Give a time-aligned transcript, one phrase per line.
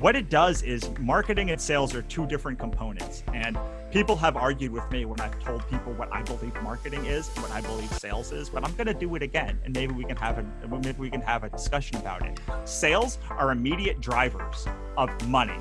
[0.00, 3.22] what it does is marketing and sales are two different components.
[3.34, 3.58] And
[3.90, 7.42] people have argued with me when I've told people what I believe marketing is and
[7.42, 9.60] what I believe sales is, but I'm going to do it again.
[9.62, 12.40] And maybe we can have a maybe we can have a discussion about it.
[12.64, 14.66] Sales are immediate drivers
[14.96, 15.58] of money.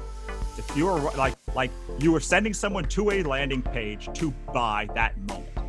[0.57, 4.87] If you are like like you are sending someone to a landing page to buy
[4.95, 5.68] that moment.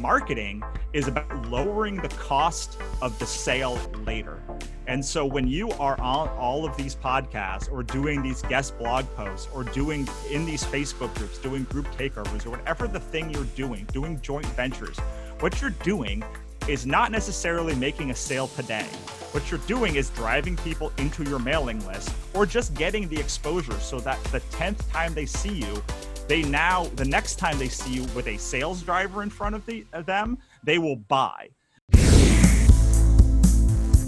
[0.00, 0.62] Marketing
[0.92, 4.40] is about lowering the cost of the sale later.
[4.86, 9.06] And so when you are on all of these podcasts or doing these guest blog
[9.16, 13.44] posts or doing in these Facebook groups, doing group takeovers or whatever the thing you're
[13.56, 14.98] doing, doing joint ventures,
[15.40, 16.22] what you're doing
[16.68, 18.86] is not necessarily making a sale today.
[19.32, 23.78] What you're doing is driving people into your mailing list or just getting the exposure
[23.80, 25.82] so that the 10th time they see you,
[26.26, 29.64] they now, the next time they see you with a sales driver in front of,
[29.66, 31.50] the, of them, they will buy.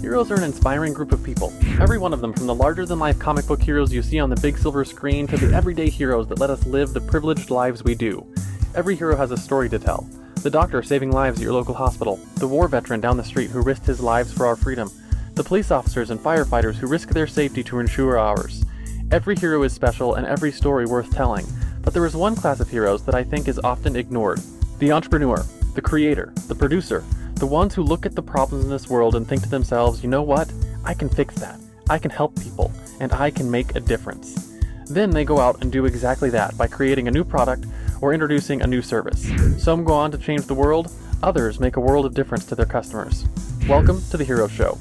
[0.01, 1.51] Heroes are an inspiring group of people.
[1.81, 4.29] Every one of them, from the larger than life comic book heroes you see on
[4.29, 7.83] the big silver screen to the everyday heroes that let us live the privileged lives
[7.83, 8.25] we do.
[8.73, 10.07] Every hero has a story to tell.
[10.43, 13.61] The doctor saving lives at your local hospital, the war veteran down the street who
[13.61, 14.89] risked his lives for our freedom,
[15.33, 18.63] the police officers and firefighters who risk their safety to ensure ours.
[19.11, 21.45] Every hero is special and every story worth telling,
[21.87, 24.41] but there is one class of heroes that I think is often ignored
[24.79, 27.01] the entrepreneur, the creator, the producer,
[27.35, 30.09] the ones who look at the problems in this world and think to themselves, you
[30.09, 30.51] know what?
[30.83, 31.57] I can fix that.
[31.89, 34.57] I can help people, and I can make a difference.
[34.89, 37.65] Then they go out and do exactly that by creating a new product
[38.01, 39.25] or introducing a new service.
[39.57, 40.91] Some go on to change the world,
[41.23, 43.25] others make a world of difference to their customers.
[43.69, 44.77] Welcome to the Hero Show.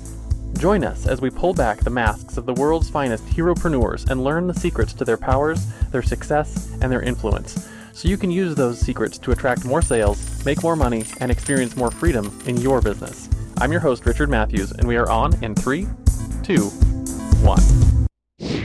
[0.59, 4.47] Join us as we pull back the masks of the world's finest heropreneurs and learn
[4.47, 8.79] the secrets to their powers, their success, and their influence so you can use those
[8.79, 13.31] secrets to attract more sales, make more money, and experience more freedom in your business.
[13.57, 15.89] I'm your host, Richard Matthews, and we are on in three,
[16.43, 16.67] two,
[17.43, 17.63] one.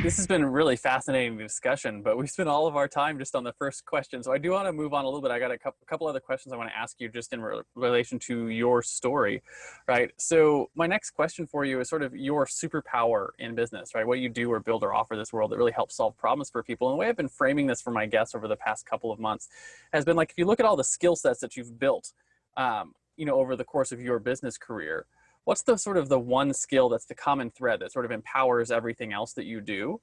[0.04, 3.36] This has been a really fascinating discussion, but we spent all of our time just
[3.36, 4.24] on the first question.
[4.24, 5.30] So I do want to move on a little bit.
[5.30, 8.18] I got a couple other questions I want to ask you just in re- relation
[8.20, 9.44] to your story,
[9.88, 10.09] right?
[10.18, 14.08] So my next question for you is sort of your superpower in business, right?
[14.08, 16.64] What you do or build or offer this world that really helps solve problems for
[16.64, 16.90] people.
[16.90, 19.20] And the way I've been framing this for my guests over the past couple of
[19.20, 19.50] months
[19.94, 22.12] has been like, if you look at all the skill sets that you've built,
[22.58, 25.06] um, you know, over the course of your business career,
[25.46, 28.72] what's the sort of the one skill that's the common thread that sort of empowers
[28.72, 30.00] everything else that you do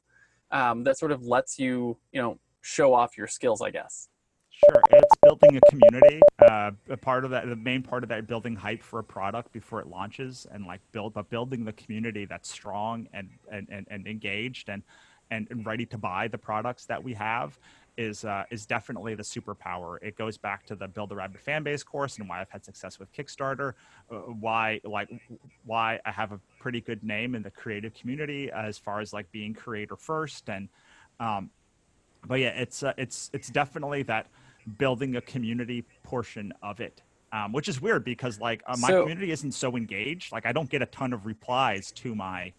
[0.51, 4.09] um, that sort of lets you you know show off your skills i guess
[4.67, 6.21] Sure, it's building a community.
[6.43, 9.53] Uh, a part of that, the main part of that, building hype for a product
[9.53, 13.87] before it launches, and like build, but building the community that's strong and and and,
[13.89, 14.83] and engaged and,
[15.31, 17.59] and and ready to buy the products that we have,
[17.99, 19.99] is uh, is definitely the superpower.
[20.01, 22.65] It goes back to the Build a Rabid fan base course and why I've had
[22.65, 23.75] success with Kickstarter,
[24.11, 25.11] uh, why like
[25.67, 29.31] why I have a pretty good name in the creative community as far as like
[29.33, 30.69] being creator first and
[31.21, 31.51] um,
[32.27, 34.29] but yeah, it's uh, it's it's definitely that
[34.79, 37.03] building a community portion of it.
[37.31, 40.33] Um, which is weird because like uh, my so, community isn't so engaged.
[40.33, 42.55] Like I don't get a ton of replies to my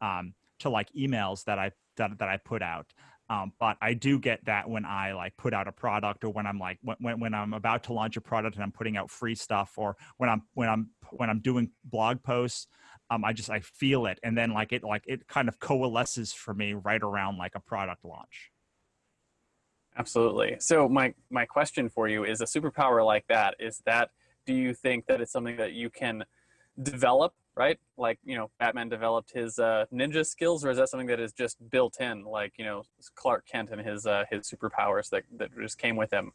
[0.00, 2.86] um, to like emails that I that, that I put out.
[3.32, 6.46] Um, but I do get that when I like put out a product or when
[6.46, 9.34] I'm like when, when I'm about to launch a product and I'm putting out free
[9.34, 12.66] stuff or when I'm when I'm when I'm doing blog posts,
[13.08, 16.34] um, I just I feel it and then like it like it kind of coalesces
[16.34, 18.50] for me right around like a product launch.
[19.96, 20.56] Absolutely.
[20.58, 24.10] So my my question for you is a superpower like that is that
[24.44, 26.22] do you think that it's something that you can
[26.80, 27.78] develop right?
[27.96, 31.32] Like, you know, Batman developed his uh, ninja skills, or is that something that is
[31.32, 32.82] just built in, like, you know,
[33.14, 36.32] Clark Kent and his uh, his superpowers that, that just came with him?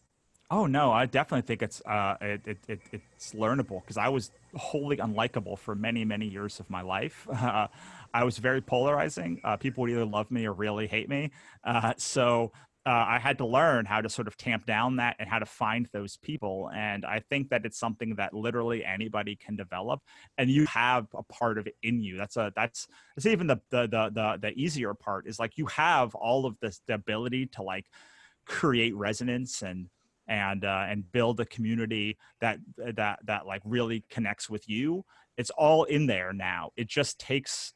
[0.50, 4.32] Oh no, I definitely think it's uh, it, it, it it's learnable because I was
[4.56, 7.28] wholly unlikable for many many years of my life.
[7.30, 7.68] Uh,
[8.14, 9.42] I was very polarizing.
[9.44, 11.32] Uh, people would either love me or really hate me.
[11.66, 12.54] Uh, so
[12.88, 15.46] uh, I had to learn how to sort of tamp down that and how to
[15.46, 16.72] find those people.
[16.74, 20.00] And I think that it's something that literally anybody can develop,
[20.38, 22.16] and you have a part of it in you.
[22.16, 25.66] That's a that's that's even the the the the, the easier part is like you
[25.66, 27.88] have all of this the ability to like
[28.46, 29.90] create resonance and
[30.30, 35.04] and uh, and build a community that that that like really connects with you.
[35.36, 36.72] It's all in there now.
[36.78, 37.74] It just takes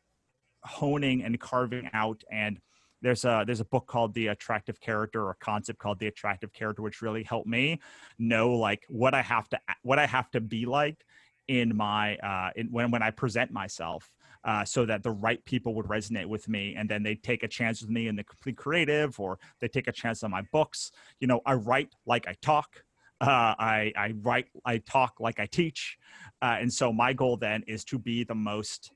[0.63, 2.59] honing and carving out and
[3.01, 6.53] there's a there's a book called the attractive character or a concept called the attractive
[6.53, 7.79] character which really helped me
[8.19, 11.03] know like what i have to what i have to be like
[11.47, 14.11] in my uh in when when i present myself
[14.43, 17.47] uh, so that the right people would resonate with me and then they take a
[17.47, 20.91] chance with me in the complete creative or they take a chance on my books.
[21.19, 22.83] You know i write like i talk
[23.19, 25.97] uh, I, I write i talk like i teach
[26.41, 28.91] uh, and so my goal then is to be the most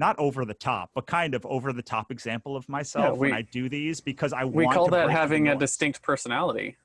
[0.00, 3.36] not over the top, but kind of over the top example of myself we- when
[3.36, 6.76] I do these because I we call to that having a distinct personality.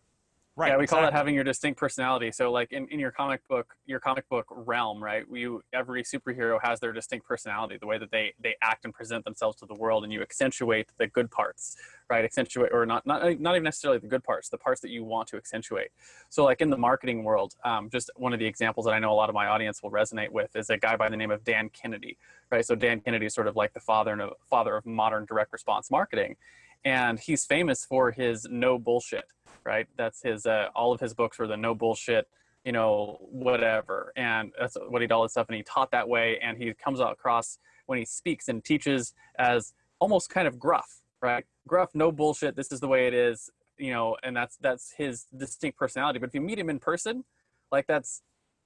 [0.55, 0.71] Right.
[0.71, 2.31] yeah, we call that having your distinct personality.
[2.31, 5.25] So, like in, in your comic book, your comic book realm, right?
[5.31, 9.25] You every superhero has their distinct personality, the way that they they act and present
[9.25, 11.75] themselves to the world, and you accentuate the good parts,
[12.09, 12.23] right?
[12.23, 15.27] Accentuate or not not not even necessarily the good parts, the parts that you want
[15.29, 15.89] to accentuate.
[16.29, 19.11] So, like in the marketing world, um, just one of the examples that I know
[19.11, 21.43] a lot of my audience will resonate with is a guy by the name of
[21.43, 22.17] Dan Kennedy,
[22.51, 22.65] right?
[22.65, 25.91] So Dan Kennedy is sort of like the father and father of modern direct response
[25.91, 26.37] marketing,
[26.83, 29.25] and he's famous for his no bullshit
[29.65, 29.87] right?
[29.97, 30.45] That's his.
[30.45, 32.27] Uh, all of his books were the no bullshit,
[32.63, 35.47] you know, whatever, and that's what he did all this stuff.
[35.49, 39.73] And he taught that way, and he comes across when he speaks and teaches as
[39.99, 41.45] almost kind of gruff, right?
[41.67, 42.55] Gruff, no bullshit.
[42.55, 46.19] This is the way it is, you know, and that's that's his distinct personality.
[46.19, 47.23] But if you meet him in person,
[47.71, 48.21] like that's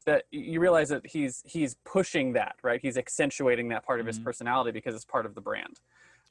[0.05, 2.79] that you realize that he's he's pushing that, right?
[2.81, 4.23] He's accentuating that part of his Mhm.
[4.23, 5.79] personality because it's part of the brand.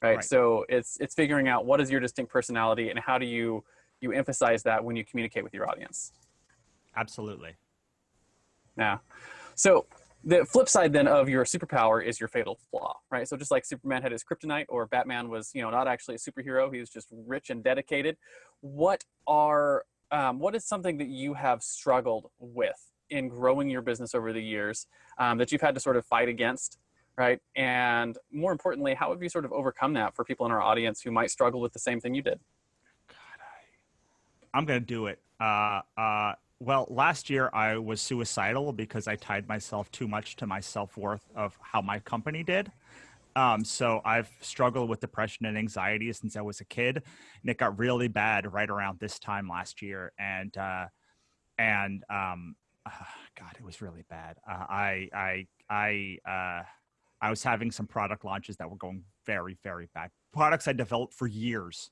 [0.01, 0.15] Right?
[0.15, 0.23] Right.
[0.23, 3.63] So it's it's figuring out what is your distinct personality and how do you
[4.01, 6.13] you emphasize that when you communicate with your audience.
[6.95, 7.55] Absolutely.
[8.77, 8.99] Yeah.
[9.55, 9.85] So
[10.23, 13.27] the flip side then of your superpower is your fatal flaw, right?
[13.27, 16.17] So just like Superman had his kryptonite or Batman was, you know, not actually a
[16.17, 18.17] superhero, he was just rich and dedicated.
[18.61, 24.15] What are um, what is something that you have struggled with in growing your business
[24.15, 24.87] over the years
[25.19, 26.79] um, that you've had to sort of fight against,
[27.17, 27.39] right?
[27.55, 31.01] And more importantly, how have you sort of overcome that for people in our audience
[31.01, 32.39] who might struggle with the same thing you did?
[34.53, 35.19] I'm gonna do it.
[35.39, 40.47] Uh, uh, well, last year I was suicidal because I tied myself too much to
[40.47, 42.71] my self worth of how my company did.
[43.35, 47.57] Um, so I've struggled with depression and anxiety since I was a kid, and it
[47.57, 50.11] got really bad right around this time last year.
[50.19, 50.87] And uh,
[51.57, 52.55] and um,
[52.85, 52.91] uh,
[53.39, 54.37] God, it was really bad.
[54.49, 56.63] Uh, I I I uh,
[57.21, 60.09] I was having some product launches that were going very very bad.
[60.33, 61.91] Products I developed for years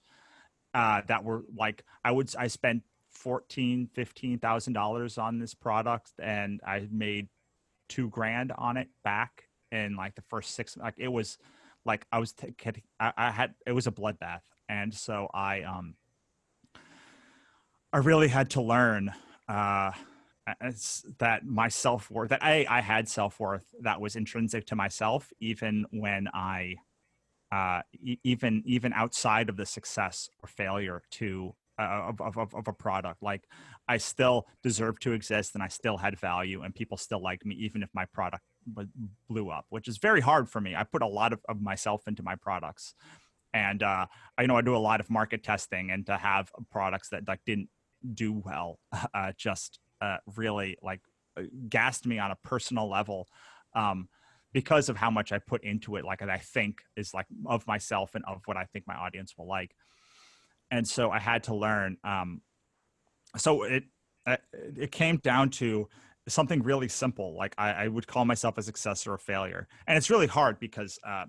[0.74, 6.12] uh, that were like I would I spent fourteen fifteen thousand dollars on this product
[6.22, 7.30] and I made
[7.90, 11.38] two grand on it back in like the first six like it was
[11.86, 12.54] like I was t-
[13.00, 14.42] I, I had it was a bloodbath.
[14.70, 15.96] And so I um
[17.92, 19.12] I really had to learn
[19.48, 19.92] uh
[21.18, 25.32] that my self worth that I I had self worth that was intrinsic to myself
[25.40, 26.76] even when I
[27.52, 32.68] uh, e- even even outside of the success or failure to uh, of, of, of
[32.68, 33.22] a product.
[33.22, 33.44] Like
[33.90, 37.56] i still deserve to exist and i still had value and people still liked me
[37.56, 38.44] even if my product
[39.30, 40.76] blew up which is very hard for me.
[40.76, 42.94] I put a lot of, of myself into my products.
[43.54, 44.08] And uh,
[44.38, 47.40] i know i do a lot of market testing and to have products that like
[47.46, 47.70] didn't
[48.14, 48.80] do well
[49.14, 51.02] uh, just uh, really like
[51.38, 53.28] uh, gassed me on a personal level.
[53.74, 54.10] Um,
[54.54, 57.66] because of how much I put into it, like that I think is like of
[57.68, 59.76] myself and of what I think my audience will like.
[60.72, 61.98] And so I had to learn.
[62.04, 62.42] Um,
[63.36, 63.84] so it
[64.26, 65.88] uh, it came down to
[66.28, 67.36] something really simple.
[67.36, 70.60] Like I, I would call myself a success or a failure, and it's really hard
[70.60, 71.26] because uh,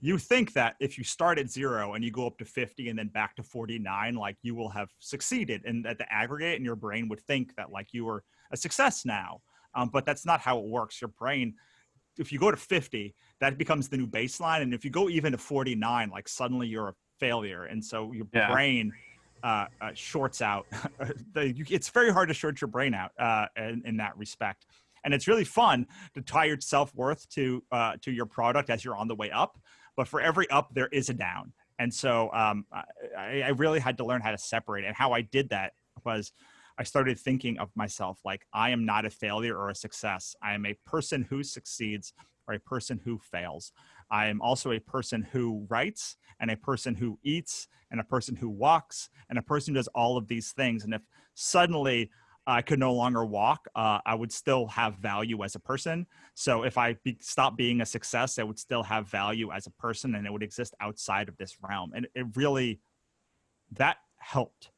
[0.00, 2.98] you think that if you start at zero and you go up to 50 and
[2.98, 6.76] then back to 49 like you will have succeeded and at the aggregate and your
[6.76, 9.40] brain would think that like you were a success now
[9.74, 11.54] um, but that's not how it works your brain
[12.20, 14.60] if you go to 50 that becomes the new baseline.
[14.60, 17.64] And if you go even to 49 like suddenly you're a failure.
[17.64, 18.52] And so your Yeah.
[18.52, 18.92] brain
[19.42, 20.66] uh, uh, shorts out.
[21.34, 24.66] It's very hard to short your brain out uh, in, in that respect.
[25.02, 28.96] And it's really fun to tie your self-worth to uh, to your product as you're
[28.96, 29.58] on the way up.
[29.96, 31.54] But for every up there is a down.
[31.78, 32.66] And so um,
[33.16, 34.84] I, I really had to learn how to separate.
[34.84, 35.72] And how i did that
[36.04, 36.32] was
[36.80, 40.54] i started thinking of myself like i am not a failure or a success i
[40.54, 42.12] am a person who succeeds
[42.48, 43.72] or a person who fails
[44.10, 48.34] i am also a person who writes and a person who eats and a person
[48.34, 51.02] who walks and a person who does all of these things and if
[51.34, 52.10] suddenly
[52.46, 56.06] I could no longer walk, uh, I would still have value as a person.
[56.34, 59.70] So if I be, stop being a success, I would still have value as a
[59.72, 61.92] person, and it would exist outside of this realm.
[61.94, 62.80] And it really,
[63.72, 64.70] that helped.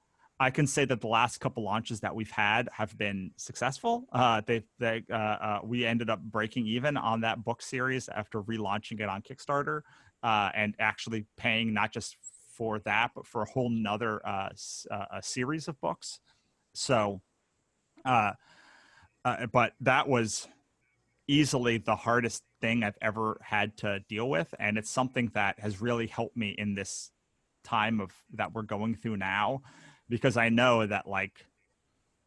[0.43, 4.09] I can say that the last couple launches that we've had have been successful.
[4.13, 8.43] Uh, they, they, uh, uh, we ended up breaking even on that book series after
[8.43, 9.83] relaunching it on Kickstarter,
[10.25, 12.17] uh, and actually paying not just
[12.57, 14.49] for that, but for a whole nother uh,
[14.91, 16.19] uh, a series of books.
[16.75, 17.23] So,
[18.05, 18.37] but
[19.81, 20.49] that was
[21.29, 25.81] easily the hardest thing I've ever had to deal with, and it's something that has
[25.81, 27.13] really helped me in this
[27.63, 29.63] time of that we're going through now,
[30.13, 31.47] because I know that like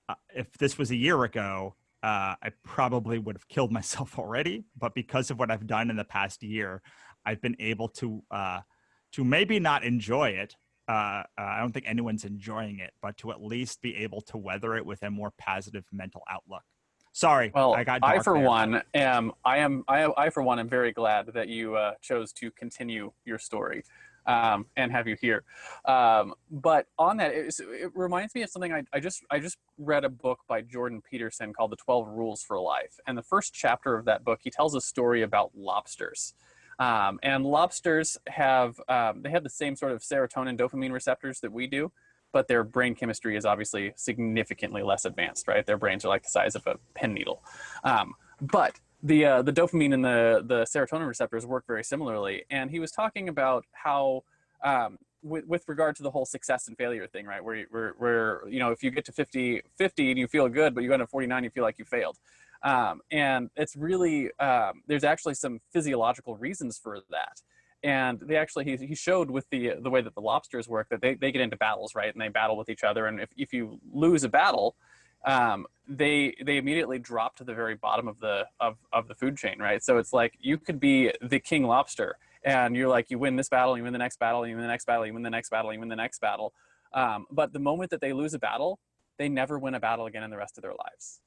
[0.09, 4.65] uh, if this was a year ago, uh, I probably would have killed myself already.
[4.75, 6.81] But because of what I've done in the past year,
[7.25, 8.61] I've been able to uh,
[9.13, 10.55] to maybe not enjoy it.
[10.87, 14.37] Uh, uh, I don't think anyone's enjoying it, but to at least be able to
[14.37, 16.63] weather it with a more positive mental outlook.
[17.11, 18.01] Sorry, well, I got.
[18.03, 18.47] I for there.
[18.47, 19.31] one am.
[19.45, 19.83] I am.
[19.87, 23.83] I, I for one am very glad that you uh, chose to continue your story
[24.27, 25.43] um, and have you here.
[25.85, 29.57] Um, but on that, it, it, reminds me of something I, I, just I just
[29.77, 33.53] read a book by Jordan Peterson called The Twelve Rules for Life, and the first
[33.53, 36.33] chapter of that book he tells a story about lobsters.
[36.77, 41.51] Um, and lobsters have um, they have the same sort of serotonin dopamine receptors that
[41.51, 41.91] we do,
[42.33, 45.47] but their brain chemistry is obviously significantly less advanced.
[45.47, 47.43] Right, their brains are like the size of a pen needle.
[47.83, 52.43] Um, but the uh, the dopamine and the the serotonin receptors work very similarly.
[52.49, 54.23] And he was talking about how
[54.63, 57.43] um, with, with regard to the whole success and failure thing, right?
[57.43, 60.75] Where, where, where, you know, if you get to 50, 50 and you feel good,
[60.75, 62.17] but you go to 49, you feel like you failed.
[62.63, 67.41] Um, and it's really, um, there's actually some physiological reasons for that.
[67.83, 71.01] And they actually, he, he showed with the, the way that the lobsters work that
[71.01, 72.11] they, they get into battles, right?
[72.11, 73.05] And they battle with each other.
[73.07, 74.75] And if, if you lose a battle,
[75.25, 79.37] um, they they immediately drop to the very bottom of the of, of the food
[79.37, 79.83] chain right?
[79.83, 83.49] So it's like you could be the king lobster and you're like you win this
[83.49, 85.49] battle you win the next battle you win the next battle you win the next
[85.49, 86.53] battle you win the next battle.
[86.93, 88.79] Um, but the moment that they lose a battle
[89.17, 91.21] they never win a battle again in the rest of their lives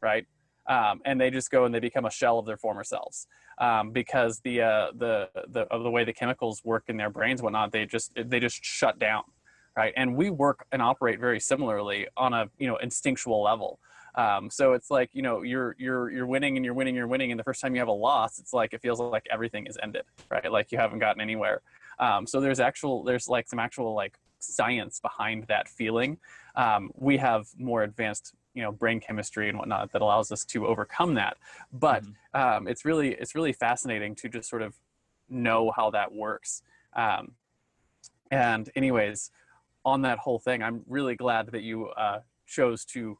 [0.00, 0.26] right?
[0.68, 3.26] Um, and they just go and they become a shell of their former selves
[3.58, 7.42] um, because the uh, the the of the way the chemicals work in their brains
[7.42, 9.22] whatnot they just they just shut down
[9.76, 9.92] right?
[9.96, 13.78] And we work and operate very similarly on a you know instinctual level.
[14.14, 17.30] Um, so it's like you know you're you're you're winning and you're winning you're winning
[17.30, 19.78] and the first time you have a loss it's like it feels like everything is
[19.82, 20.50] ended right?
[20.50, 21.62] Like you haven't gotten anywhere.
[21.98, 26.18] Um, so there's actual there's like some actual like science behind that feeling.
[26.56, 30.66] Um, we have more advanced you know brain chemistry and whatnot that allows us to
[30.66, 31.38] overcome that.
[31.72, 32.40] But mm-hmm.
[32.40, 34.74] um, it's really it's really fascinating to just sort of
[35.30, 36.62] know how that works.
[36.94, 37.32] Um,
[38.30, 39.30] and anyways
[39.84, 43.18] on that whole thing i'm really glad that you uh, chose to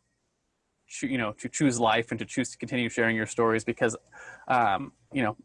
[1.01, 3.97] you know to choose life and to choose to continue sharing your stories because
[4.49, 5.37] um, you know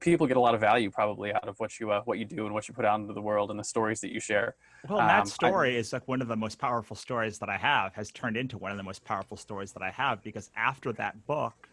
[0.00, 2.44] people get a lot of value probably out of what you uh, what you do
[2.44, 4.54] and what you put out into the world and the stories that you share.
[4.88, 7.56] Well, um, that story I, is like one of the most powerful stories that I
[7.56, 10.92] have has turned into one of the most powerful stories that I have because after
[10.94, 11.68] that book,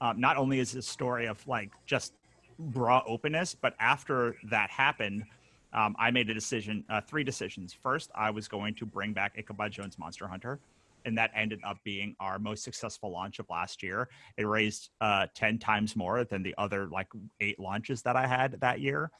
[0.00, 2.12] um, not only is it a story of like just
[2.58, 5.24] raw openness, but after that happened.
[5.72, 7.72] Um, I made a decision, uh, three decisions.
[7.72, 10.58] First, I was going to bring back Ichabod Jones Monster Hunter
[11.04, 14.08] and that ended up being our most successful launch of last year.
[14.36, 17.08] It raised uh, 10 times more than the other like
[17.40, 19.10] eight launches that I had that year.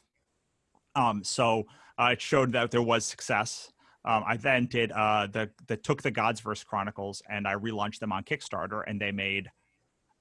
[0.95, 1.67] Um, so
[1.99, 3.73] uh, it showed that there was success.
[4.05, 8.13] Um, I then did uh, the the took the Godsverse Chronicles and I relaunched them
[8.13, 9.51] on Kickstarter, and they made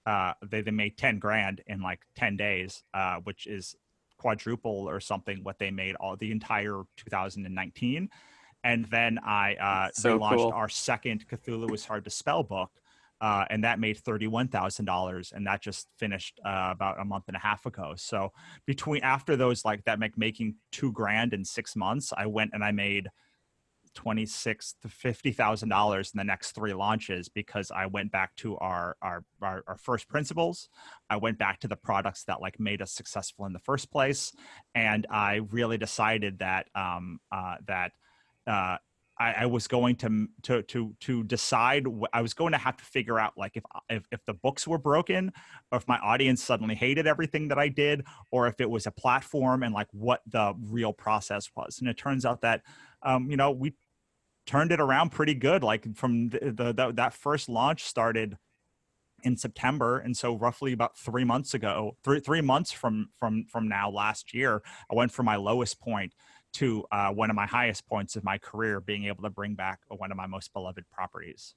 [0.05, 3.75] uh, they they made ten grand in like ten days, uh, which is
[4.19, 8.09] quadruple or something what they made all the entire 2019
[8.63, 10.51] and then I uh, so relaunched cool.
[10.53, 12.71] our second Cthulhu is hard to spell book,
[13.21, 17.25] uh, and that made thirty-one thousand dollars, and that just finished uh, about a month
[17.27, 17.93] and a half ago.
[17.95, 18.31] So
[18.65, 22.63] between after those, like that, make making two grand in six months, I went and
[22.63, 23.07] I made
[23.99, 28.57] twenty-six to fifty thousand dollars in the next three launches because I went back to
[28.59, 30.69] our, our our our first principles.
[31.09, 34.31] I went back to the products that like made us successful in the first place,
[34.73, 37.91] and I really decided that um, uh, that
[38.47, 38.77] uh,
[39.19, 41.85] I, I, was going to to to to decide.
[42.13, 44.77] I was going to have to figure out like if if if the books were
[44.77, 45.33] broken,
[45.71, 48.91] or if my audience suddenly hated everything that I did, or if it was a
[48.91, 51.79] platform and like what the real process was.
[51.79, 52.61] And it turns out that
[53.03, 53.73] um, you know we
[54.45, 55.63] turned it around pretty good.
[55.63, 58.37] Like from the, the, the that first launch started
[59.23, 63.67] in September, and so roughly about three months ago, three three months from from from
[63.67, 66.13] now last year, I went from my lowest point
[66.53, 69.79] to uh, one of my highest points of my career, being able to bring back
[69.89, 71.53] one of my most beloved properties.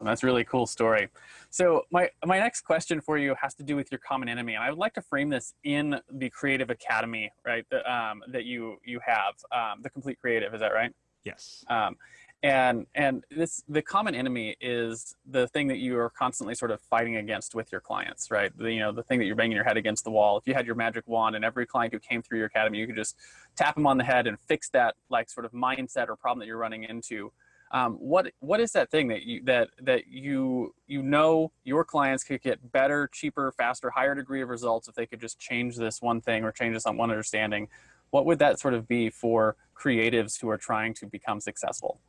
[0.00, 1.08] That's a really cool story.
[1.50, 4.62] So my my next question for you has to do with your common enemy, and
[4.62, 7.66] I would like to frame this in the Creative Academy, right?
[7.70, 10.54] That um, that you you have, um, the Complete Creative.
[10.54, 10.92] Is that right?
[11.28, 11.64] Yes.
[11.68, 11.96] Um,
[12.42, 16.80] and and this the common enemy is the thing that you are constantly sort of
[16.80, 18.56] fighting against with your clients right?
[18.56, 20.36] The, you know the thing that you're banging your head against the wall.
[20.36, 22.86] If you had your magic wand and every client who came through your academy you
[22.86, 23.16] could just
[23.56, 26.46] tap them on the head and fix that like sort of mindset or problem that
[26.46, 27.32] you're running into.
[27.70, 32.24] Um, what what is that thing that you that that you you know your clients
[32.24, 36.00] could get better cheaper faster higher degree of results if they could just change this
[36.00, 37.68] one thing or change this on one understanding
[38.10, 42.00] what would that sort of be for creatives who are trying to become successful?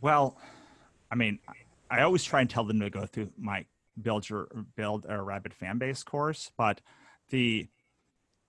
[0.00, 0.36] Well,
[1.10, 1.38] I mean,
[1.90, 3.64] I always try and tell them to go through my
[4.00, 6.80] build your build a rabid fan base course but
[7.30, 7.66] the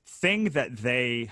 [0.05, 1.29] thing that they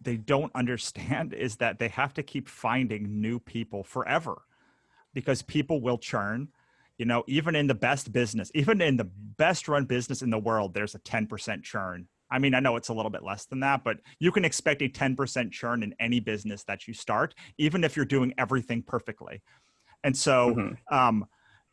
[0.00, 4.42] they don't understand is that they have to keep finding new people forever
[5.14, 6.48] because people will churn.
[6.98, 10.38] You know even in the best business even in the best run business in the
[10.38, 13.60] world there's a 10% churn i mean i know it's a little bit less than
[13.60, 17.84] that but you can expect a 10% churn in any business that you start even
[17.84, 19.42] if you're doing everything perfectly.
[20.04, 20.94] And so mm-hmm.
[20.94, 21.26] um,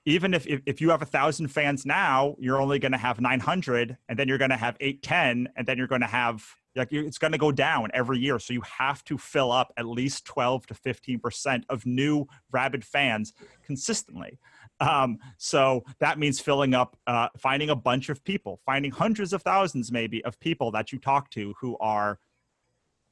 [0.05, 3.19] even if, if, if you have a thousand fans now you're only going to have
[3.19, 6.93] 900 and then you're going to have 810 and then you're going to have like
[6.93, 8.37] it's going to go down every year.
[8.39, 12.85] So you have to fill up at least 12 to 15 percent of new rabid
[12.85, 13.33] fans
[13.65, 14.37] consistently
[14.79, 19.41] um, so that means filling up uh, finding a bunch of people finding hundreds of
[19.41, 22.19] thousands maybe of people that you talk to who are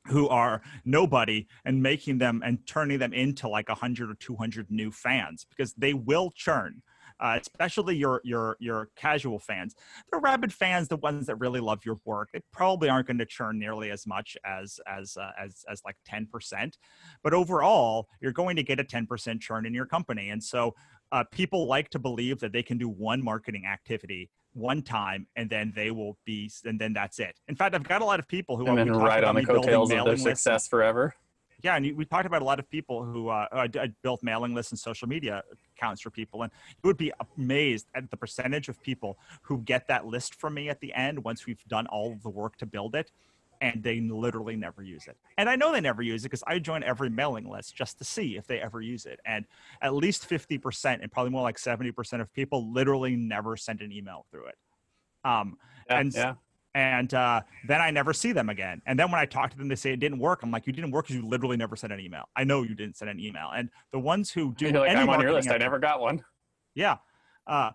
[0.07, 4.91] who are nobody and making them and turning them into like 100 or 200 new
[4.91, 6.81] fans because they will churn
[7.19, 9.75] uh, especially your your your casual fans.
[10.11, 13.25] The rabid fans, the ones that really love your work, they probably aren't going to
[13.25, 16.77] churn nearly as much as as uh, as as like ten percent.
[17.23, 20.75] But overall, you're going to get a ten percent churn in your company, and so
[21.11, 25.49] uh, people like to believe that they can do one marketing activity one time and
[25.49, 27.39] then they will be and then that's it.
[27.47, 29.91] In fact i've got a lot of people who and then ride on the coattails
[29.91, 31.13] of their success forever.
[31.63, 34.53] Yeah, and we talked about a lot of people who uh, I, I built mailing
[34.53, 35.43] lists and social media
[35.75, 36.51] accounts for people, and
[36.83, 40.69] you would be amazed at the percentage of people who get that list from me
[40.69, 43.11] at the end once we've done all of the work to build it,
[43.61, 45.17] and they literally never use it.
[45.37, 48.03] And I know they never use it because I join every mailing list just to
[48.03, 49.19] see if they ever use it.
[49.25, 49.45] And
[49.81, 53.81] at least fifty percent, and probably more like seventy percent of people, literally never send
[53.81, 54.55] an email through it.
[55.23, 55.57] Um,
[55.89, 56.33] yeah, and yeah
[56.77, 58.83] and uh, then I never see them again.
[58.85, 60.43] And then when I talk to them, they say it didn't work.
[60.43, 62.25] I'm like, you didn't work because you literally never sent an email.
[62.35, 63.49] I know you didn't send an email.
[63.55, 65.49] And the ones who do, like, I'm on your list.
[65.49, 66.23] I never got one.
[66.75, 66.97] Yeah,
[67.47, 67.71] uh,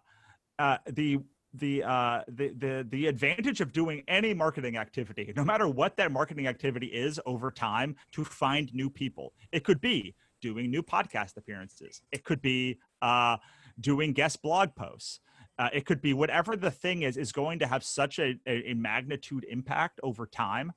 [0.61, 1.19] uh, the
[1.55, 6.11] the uh, the the the advantage of doing any marketing activity, no matter what that
[6.11, 9.35] marketing activity is over time, to find new people.
[9.53, 12.03] It could be doing new podcast appearances.
[12.11, 13.37] It could be uh,
[13.81, 15.21] doing guest blog posts.
[15.59, 18.75] Uh, it could be whatever the thing is is going to have such a, a,
[18.75, 20.73] magnitude impact over time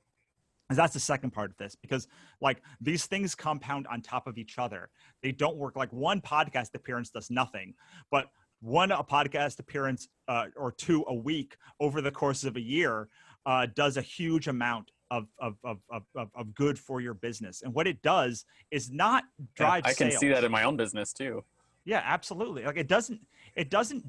[0.70, 2.08] and that's the second part of this because
[2.42, 4.90] like these things compound on top of each other
[5.24, 7.74] they don't work like one podcast appearance does nothing
[8.12, 8.28] but
[8.65, 13.08] one a podcast appearance uh, or two a week over the course of a year
[13.45, 17.73] uh, does a huge amount of, of, of, of, of good for your business and
[17.73, 19.23] what it does is not
[19.56, 20.19] drive yeah, i can sales.
[20.19, 21.43] see that in my own business too
[21.86, 23.21] yeah absolutely like it doesn't
[23.56, 24.04] it doesn't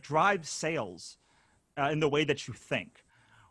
[0.00, 1.16] drive sales
[1.78, 3.04] uh, in the way that you think.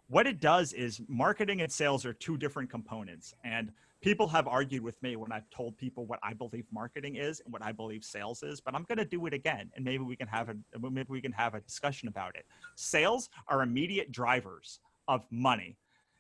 [0.08, 3.34] What it does is marketing and sales are two different components.
[3.44, 3.72] And
[4.02, 7.54] people have argued with me when I've told people what I believe marketing is and
[7.54, 9.70] what I believe sales is, but I'm going to do it again.
[9.76, 12.46] And maybe we can have a, maybe we can have a discussion about it.
[12.76, 15.78] Sales are immediate drivers of money.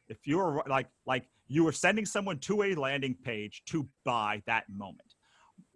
[0.10, 4.66] If you're like, like you are sending someone to a landing page to buy that
[4.70, 5.16] moment.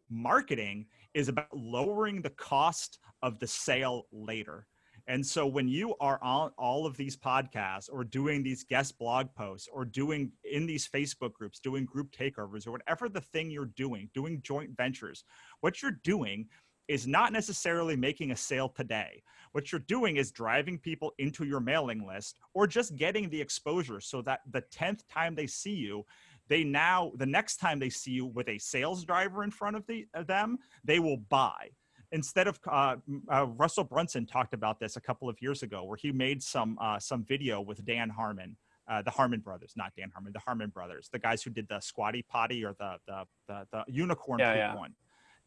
[0.10, 4.68] Marketing is about lowering the cost of the sale later.
[5.08, 9.28] And so when you are on all of these podcasts or doing these guest blog
[9.36, 13.66] posts or doing in these Facebook groups, doing group takeovers or whatever the thing you're
[13.66, 15.24] doing, doing joint ventures,
[15.62, 16.48] what you're doing
[16.88, 19.22] is not necessarily making a sale today.
[19.52, 24.00] What you're doing is driving people into your mailing list or just getting the exposure
[24.00, 26.06] so that the 10th time they see you,
[26.48, 29.86] they now, the next time they see you with a sales driver in front of,
[29.88, 31.70] the, of them, they will buy
[32.16, 32.96] instead of uh,
[33.32, 36.78] uh, Russell Brunson talked about this a couple of years ago, where he made some
[36.82, 38.56] uh, some video with Dan Harmon,
[38.90, 41.80] uh, the Harmon brothers, not Dan Harmon, the Harmon brothers, the guys who did the
[41.82, 44.76] Squatty Potty or the the the, the unicorn yeah, yeah.
[44.76, 44.96] one,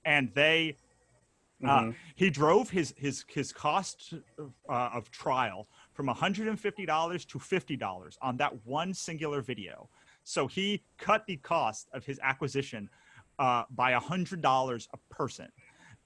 [0.05, 0.77] and they.
[1.67, 1.91] Uh, mm-hmm.
[2.15, 4.15] he drove his his his cost
[4.69, 9.89] uh, of trial from $150 to $50 on that one singular video.
[10.23, 12.89] So he cut the cost of his acquisition
[13.37, 15.49] by $100 a person.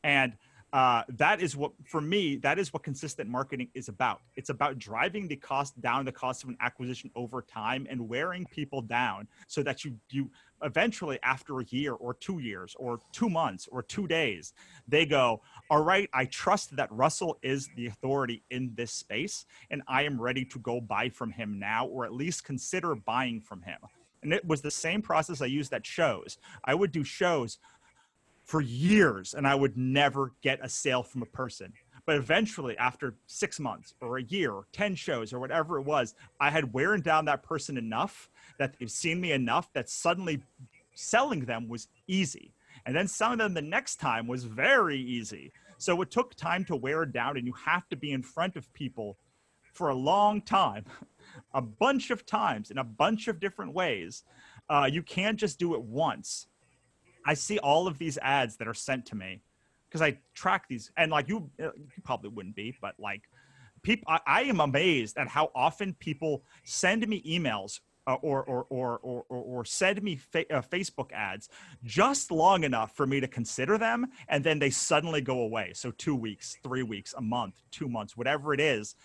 [0.03, 0.33] And
[0.73, 4.21] uh, that is what for me that is what consistent marketing is about.
[4.37, 8.47] It's about driving the cost down the cost of an acquisition over time and wearing
[8.47, 10.31] people down so that you you
[10.63, 14.53] eventually after a year or two years or two months or two days
[14.87, 19.83] they go all right i trust that russell is the authority in this space and
[19.89, 23.63] i am ready to go buy from him now or at least consider buying from
[23.63, 23.79] him.
[24.23, 26.39] And it was the same process i used at shows.
[26.65, 27.59] I would do shows
[28.53, 31.73] for years and I would never get a sale from a person.
[32.05, 36.15] But eventually, after six months or a year or 10 shows or whatever it was,
[36.39, 40.43] I had wearing down that person enough that they've seen me enough that suddenly
[40.93, 42.53] selling them was easy.
[42.85, 45.51] And then selling them the next time was very easy.
[45.79, 48.57] So it took time to wear it down, and you have to be in front
[48.57, 49.17] of people
[49.73, 50.85] for a long time,
[51.55, 54.25] a bunch of times in a bunch of different ways.
[54.69, 56.49] Uh, you can't just do it once.
[57.25, 59.43] I see all of these ads that are sent to me
[59.89, 63.23] because I track these, and like you, uh, you probably wouldn't be, but like
[63.83, 68.67] people, I, I am amazed at how often people send me emails uh, or, or,
[68.71, 71.49] or, or, or send me fa- uh, Facebook ads
[71.85, 74.07] just long enough for me to consider them.
[74.29, 75.73] And then they suddenly go away.
[75.75, 78.97] So two weeks, three weeks, a month, two months, whatever it is.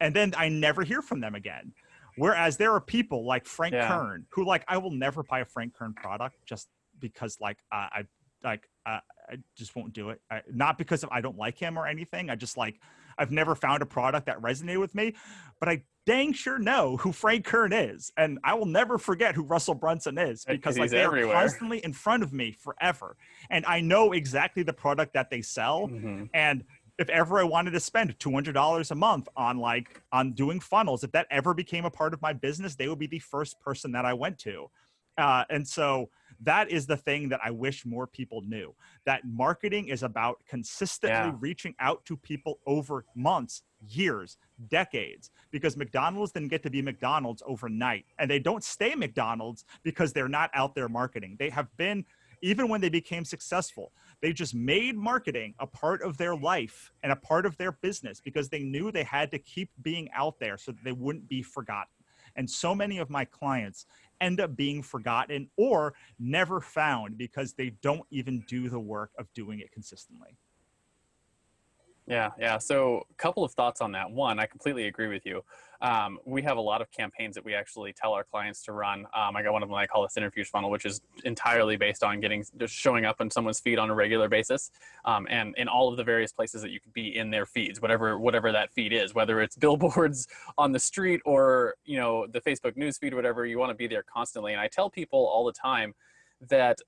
[0.00, 1.72] And then I never hear from them again.
[2.16, 3.86] Whereas there are people like Frank Yeah.
[3.86, 6.68] Kern who like, I will never buy a Frank Kern product just
[7.00, 8.06] because like uh, I
[8.42, 10.20] like uh, I just won't do it.
[10.30, 12.30] I, not because of, I don't like him or anything.
[12.30, 12.80] I just like
[13.18, 15.14] I've never found a product that resonated with me,
[15.60, 19.42] but I dang sure know who Frank Kern is, and I will never forget who
[19.42, 23.16] Russell Brunson is because like they're constantly in front of me forever,
[23.50, 26.30] and I know exactly the product that they sell, Mhm.
[26.32, 26.64] and
[26.98, 30.60] if ever I wanted to spend two hundred dollars a month on like on doing
[30.60, 33.60] funnels, if that ever became a part of my business, they would be the first
[33.60, 34.70] person that I went to,
[35.18, 36.08] uh, and so
[36.40, 38.74] that is the thing that I wish more people knew.
[39.04, 41.36] That marketing is about consistently Yeah.
[41.40, 44.36] reaching out to people over months, years,
[44.68, 45.30] decades.
[45.50, 50.28] Because McDonald's didn't get to be McDonald's overnight, and they don't stay McDonald's because they're
[50.28, 51.36] not out there marketing.
[51.38, 52.04] They have been
[52.40, 57.10] even when they became successful, they just made marketing a part of their life and
[57.10, 60.56] a part of their business because they knew they had to keep being out there
[60.56, 61.92] so that they wouldn't be forgotten.
[62.36, 63.86] And so many of my clients
[64.20, 69.32] end up being forgotten or never found because they don't even do the work of
[69.34, 70.36] doing it consistently.
[72.08, 72.56] Yeah, yeah.
[72.56, 74.10] So, a couple of thoughts on that.
[74.10, 75.44] One, I completely agree with you.
[75.82, 79.00] Um, we have a lot of campaigns that we actually tell our clients to run.
[79.14, 82.02] Um, I got one of them I call the centrifuge funnel, which is entirely based
[82.02, 84.70] on getting just showing up on someone's feed on a regular basis,
[85.04, 87.82] um, and in all of the various places that you could be in their feeds,
[87.82, 92.40] whatever whatever that feed is, whether it's billboards on the street or you know the
[92.40, 93.44] Facebook news feed, whatever.
[93.44, 94.52] You want to be there constantly.
[94.52, 95.94] And I tell people all the time
[96.48, 96.78] that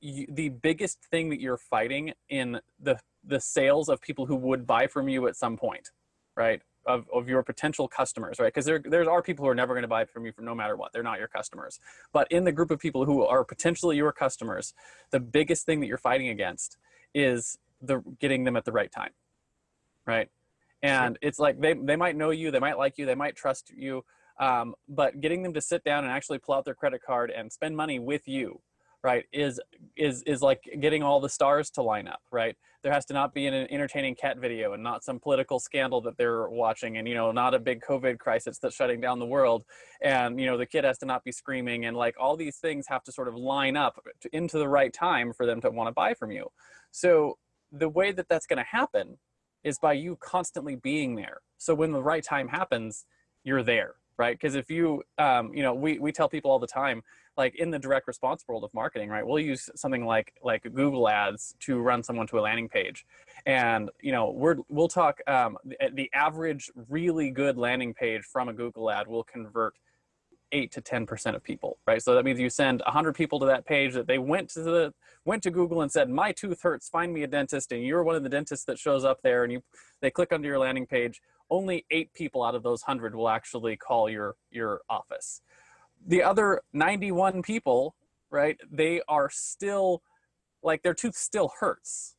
[0.00, 4.66] you, the biggest thing that you're fighting in the the sales of people who would
[4.66, 5.90] buy from you at some point,
[6.36, 6.62] right?
[6.86, 8.46] Of, of your potential customers, right?
[8.46, 10.54] Because there there are people who are never going to buy from you for no
[10.54, 10.92] matter what.
[10.92, 11.80] They're not your customers.
[12.12, 14.72] But in the group of people who are potentially your customers,
[15.10, 16.78] the biggest thing that you're fighting against
[17.14, 19.10] is the getting them at the right time,
[20.06, 20.28] right?
[20.82, 23.70] And it's like they they might know you, they might like you, they might trust
[23.76, 24.04] you,
[24.38, 27.52] um, but getting them to sit down and actually pull out their credit card and
[27.52, 28.60] spend money with you,
[29.02, 29.60] right, is
[29.96, 32.56] is is like getting all the stars to line up, right?
[32.82, 36.16] There has to not be an entertaining cat video and not some political scandal that
[36.16, 39.64] they're watching, and you know, not a big COVID crisis that's shutting down the world,
[40.02, 42.86] and you know, the kid has to not be screaming, and like all these things
[42.88, 45.88] have to sort of line up to, into the right time for them to want
[45.88, 46.50] to buy from you.
[46.90, 47.38] So
[47.72, 49.18] the way that that's going to happen
[49.64, 51.40] is by you constantly being there.
[51.58, 53.04] So when the right time happens,
[53.44, 54.38] you're there, right?
[54.38, 57.02] Because if you, um, you know, we, we tell people all the time,
[57.38, 59.24] like in the direct response world of marketing, right?
[59.24, 63.06] We'll use something like like Google Ads to run someone to a landing page,
[63.46, 68.48] and you know, we're we'll talk um, the, the average really good landing page from
[68.48, 69.74] a Google ad will convert
[70.50, 72.02] eight to ten percent of people, right?
[72.02, 74.92] So that means you send hundred people to that page that they went to the
[75.24, 78.16] went to Google and said, "My tooth hurts, find me a dentist," and you're one
[78.16, 79.62] of the dentists that shows up there, and you
[80.02, 81.20] they click onto your landing page.
[81.50, 85.40] Only eight people out of those hundred will actually call your your office.
[86.06, 87.94] The other ninety-one people,
[88.30, 88.58] right?
[88.70, 90.02] They are still
[90.62, 92.16] like their tooth still hurts,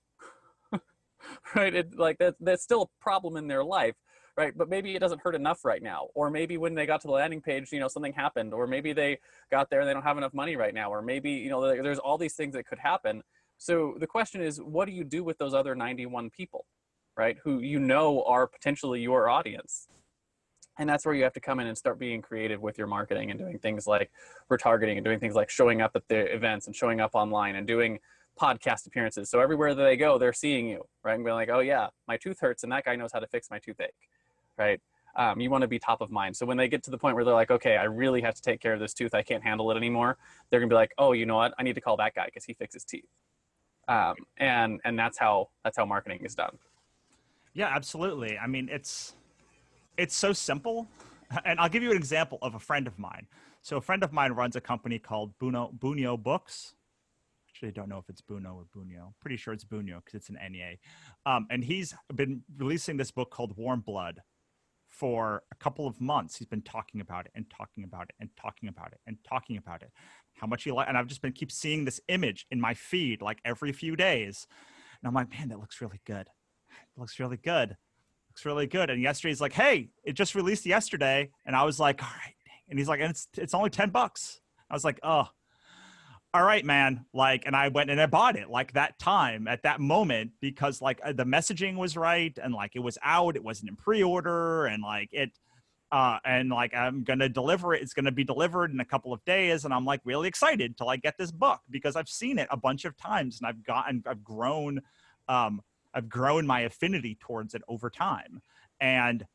[1.56, 1.74] right?
[1.76, 3.96] It, like that that's still a problem in their life
[4.39, 7.08] right but maybe it doesn't hurt enough right now or maybe when they got to
[7.08, 9.20] the landing page you know something happened or maybe they
[9.52, 12.00] got there and they don't have enough money right now or maybe you know there's
[12.00, 13.22] all these things that could happen
[13.58, 16.65] so the question is what do you do with those other 91 people
[17.18, 19.89] right who you know are potentially your audience
[20.80, 23.30] and that's where you have to come in and start being creative with your marketing
[23.30, 24.10] and doing things like
[24.50, 27.68] retargeting and doing things like showing up at the events and showing up online and
[27.68, 28.00] doing
[28.39, 31.60] podcast appearances so everywhere that they go they're seeing you right and being like oh
[31.60, 33.94] yeah my tooth hurts and that guy knows how to fix my toothache
[34.60, 34.80] right?
[35.15, 36.38] Um, you want to be top of mind.
[36.38, 38.42] So when they get to the point where they're like, okay, I really have to
[38.42, 40.18] take care of this tooth, I can't handle it anymore.
[40.50, 41.54] They're gonna be like, oh, you know what?
[41.58, 43.08] I need to call that guy because he fixes teeth.
[43.88, 46.58] Um, and and that's how that's how marketing is done.
[47.56, 48.38] Yeah, absolutely.
[48.38, 49.15] I mean, it's
[49.99, 50.88] it's so simple.
[51.45, 53.27] And I'll give you an example of a friend of mine.
[53.62, 56.73] So a friend of mine runs a company called Buno Bunyo Books.
[57.47, 59.13] Actually, I don't know if it's Buno or Bunyo.
[59.21, 60.77] Pretty sure it's Bunyo because it's an NEA.
[61.25, 64.21] Um, and he's been releasing this book called Warm Blood
[64.88, 66.38] for a couple of months.
[66.38, 69.57] He's been talking about it and talking about it and talking about it and talking
[69.57, 69.91] about it.
[70.33, 73.21] How much he like, and I've just been keep seeing this image in my feed
[73.21, 74.47] like every few days.
[75.01, 76.27] And I'm like, man, that looks really good.
[76.97, 77.77] looks really good.
[78.39, 78.89] Looks really good.
[78.89, 81.30] And yesterday he's like, hey, it just released yesterday.
[81.45, 82.36] And I was like, all right.
[82.69, 84.39] And he's like, and it's it's only 10 bucks.
[84.71, 85.28] I was like, oh,
[86.34, 87.04] all right, man.
[87.13, 90.82] Like, and I went and I bought it like that time at that moment because
[90.82, 94.67] like uh, the messaging was right and like it was out, it wasn't in pre-order
[94.67, 95.32] and like it,
[95.91, 97.82] uh, and like I'm gonna deliver it.
[97.82, 100.86] It's gonna be delivered in a couple of days, and I'm like really excited to
[100.86, 104.02] like get this book because I've seen it a bunch of times and I've gotten,
[104.08, 104.80] I've grown,
[105.28, 105.62] um,
[105.93, 108.41] I've grown my affinity towards it over time,
[108.80, 109.25] and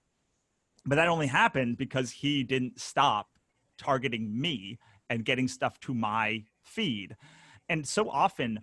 [0.86, 3.28] but that only happened because he didn't stop
[3.78, 7.16] targeting me and getting stuff to my feed.
[7.68, 8.60] And so often,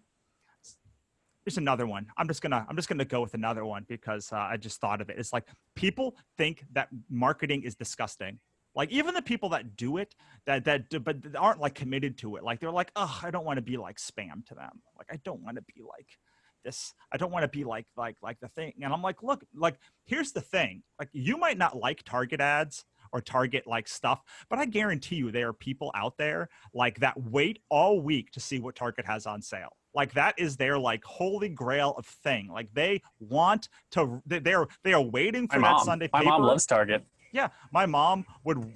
[1.45, 2.08] there's another one.
[2.17, 5.01] I'm just gonna I'm just gonna go with another one because uh, I just thought
[5.01, 5.17] of it.
[5.17, 8.39] It's like people think that marketing is disgusting.
[8.75, 12.36] Like even the people that do it, that that do, but aren't like committed to
[12.36, 12.43] it.
[12.43, 14.82] Like they're like, oh, I don't want to be like spam to them.
[14.97, 16.17] Like I don't want to be like
[16.63, 16.93] this.
[17.12, 18.74] I don't want to be like like like the thing.
[18.82, 20.84] And I'm like, look, like here's the thing.
[21.00, 24.21] Like you might not like target ads, or target like stuff.
[24.50, 28.39] But I guarantee you there are people out there like that wait all week to
[28.39, 29.76] see what Target has on sale.
[29.93, 32.47] Like that is their like holy grail of thing.
[32.47, 35.86] Like they want to they're they are waiting for my that mom.
[35.86, 36.32] Sunday My paper.
[36.32, 37.06] mom loves Target.
[37.34, 38.74] Yeah, my mom would,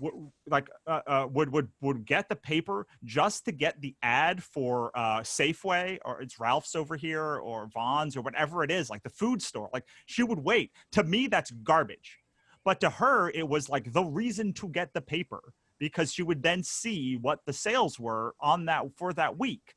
[0.47, 4.91] like uh, uh, would would would get the paper just to get the ad for
[4.95, 9.09] uh, Safeway or it's Ralph's over here or Vons or whatever it is, like the
[9.09, 9.69] food store.
[9.73, 10.71] Like she would wait.
[10.93, 12.19] To me, that's garbage.
[12.63, 16.41] But to her, it was like the reason to get the paper because she would
[16.41, 19.75] then see what the sales were on that for that week.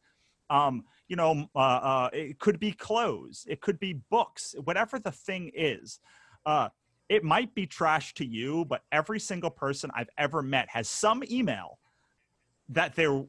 [0.51, 5.13] Um, you know, uh, uh, it could be clothes, it could be books, whatever the
[5.13, 6.01] thing is.
[7.09, 11.23] It might be trash to you, but every single person I've ever met has some
[11.31, 11.79] email
[12.69, 13.25] that they're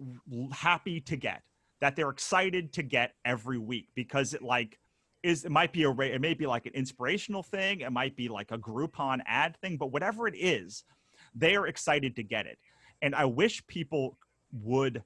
[0.52, 1.44] happy to get,
[1.80, 4.78] that they're excited to get every week because it like
[5.24, 8.28] is it might be a it may be like an inspirational thing, it might be
[8.28, 10.84] like a Groupon ad thing, but whatever it is,
[11.36, 12.58] they are excited to get it.
[13.02, 14.18] And I wish people
[14.52, 15.04] would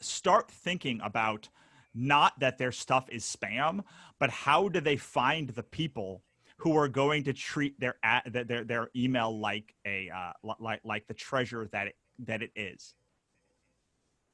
[0.00, 1.48] start thinking about
[1.94, 3.82] not that their stuff is spam,
[4.18, 6.22] but how do they find the people
[6.58, 11.06] who are going to treat their ad, their their email like a uh, like like
[11.06, 12.94] the treasure that it that it is.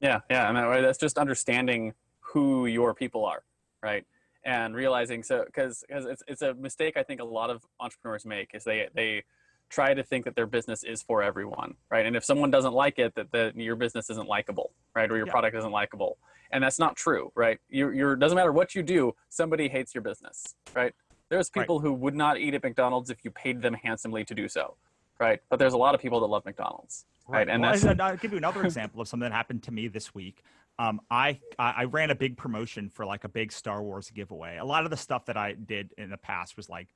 [0.01, 3.43] Yeah, yeah, and that way, that's just understanding who your people are,
[3.81, 4.05] right?
[4.43, 8.25] And realizing so because because it's it's a mistake I think a lot of entrepreneurs
[8.25, 9.23] make is they they
[9.69, 12.05] try to think that their business is for everyone, right?
[12.05, 15.09] And if someone doesn't like it, that the, your business isn't likable, right?
[15.09, 15.31] Or your Yeah.
[15.31, 16.17] product isn't likable,
[16.51, 17.59] and that's not true, right?
[17.69, 20.93] You you're doesn't matter what you do, somebody hates your business, right?
[21.29, 21.63] There's Right.
[21.63, 24.77] people who would not eat at McDonald's if you paid them handsomely to do so,
[25.19, 25.41] right?
[25.49, 27.49] But there's a lot of people that love McDonald's, right?
[27.49, 29.87] And Well, that's and I'll give you another example of something that happened to me
[29.87, 30.43] this week.
[30.77, 34.57] Um, I I I ran a big promotion for like a big Star Wars giveaway.
[34.57, 36.89] A lot of the stuff that I did in the past was like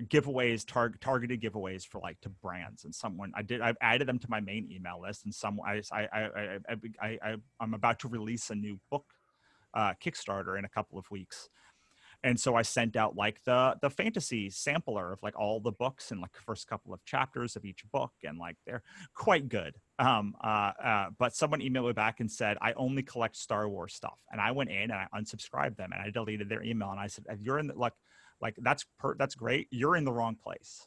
[0.00, 2.84] giveaways, tar- targeted giveaways for like to brands.
[2.84, 5.24] And someone I did i've added them to my main email list.
[5.24, 9.06] And some I I I I, I, I I'm about to release a new book
[9.74, 11.48] uh, Kickstarter in a couple of weeks.
[12.24, 16.12] And so I sent out like the the fantasy sampler of like all the books
[16.12, 18.82] and like first couple of chapters of each book, and like they're
[19.14, 19.76] quite good.
[19.98, 23.94] Um, uh, uh, but someone emailed me back and said I only collect Star Wars
[23.94, 27.00] stuff, and I went in and I unsubscribed them and I deleted their email and
[27.00, 27.94] I said if you're in the, like
[28.40, 30.86] like that's per that's great, you're in the wrong place.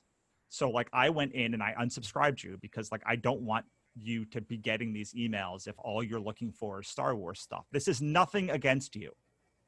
[0.50, 3.66] So like I went in and I unsubscribed you because like I don't want
[4.00, 7.66] you to be getting these emails if all you're looking for is Star Wars stuff.
[7.72, 9.12] This is nothing against you.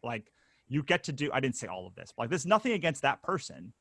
[0.03, 0.31] Like
[0.69, 3.01] you get to do I didn't say all of this, but like there's nothing against
[3.03, 3.73] that person.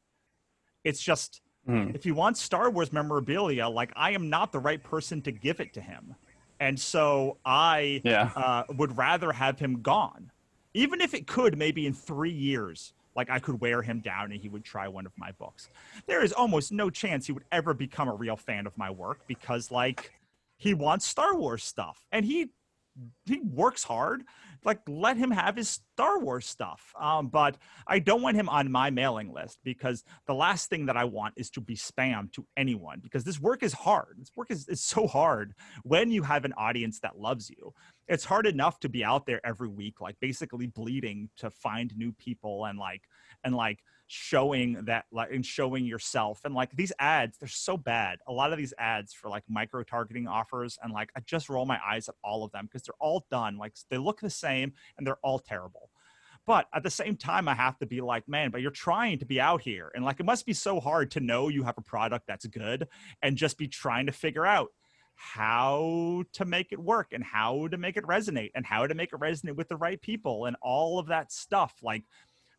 [0.85, 1.91] It's just Hmm.
[1.95, 5.59] if he wants Star Wars memorabilia, like I am not the right person to give
[5.59, 6.15] it to him.
[6.61, 8.31] And so I yeah.
[8.37, 10.31] uh, would rather have him gone.
[10.75, 14.41] Even if it could, maybe in three years, like I could wear him down and
[14.41, 15.69] he would try one of my books.
[16.07, 19.21] There is almost no chance he would ever become a real fan of my work
[19.27, 20.13] because, like,
[20.59, 22.51] he wants Star Wars stuff and he
[23.27, 24.23] he works hard.
[24.65, 26.93] Like, let him have his Star Wars stuff.
[26.99, 30.97] Um, but I don't want him on my mailing list because the last thing that
[30.97, 34.17] I want is to be spam to anyone because this work is hard.
[34.19, 37.73] This work is, is so hard when you have an audience that loves you.
[38.09, 42.13] It's hard enough to be out there every week, like basically bleeding to find new
[42.13, 43.03] people and like
[43.43, 48.19] and like showing that like and showing yourself and like these ads they're so bad.
[48.29, 51.67] A lot of these ads for like micro targeting offers and like i just roll
[51.67, 54.73] my eyes at all of them because they're all done like they look the same
[54.97, 55.91] and they're all terrible.
[56.47, 59.27] But at the same time i have to be like man but you're trying to
[59.27, 61.83] be out here and like it must be so hard to know you have a
[61.83, 62.87] product that's good
[63.23, 64.69] and just be trying to figure out
[65.17, 69.13] how to make it work and how to make it resonate and how to make
[69.13, 72.05] it resonate with the right people and all of that stuff like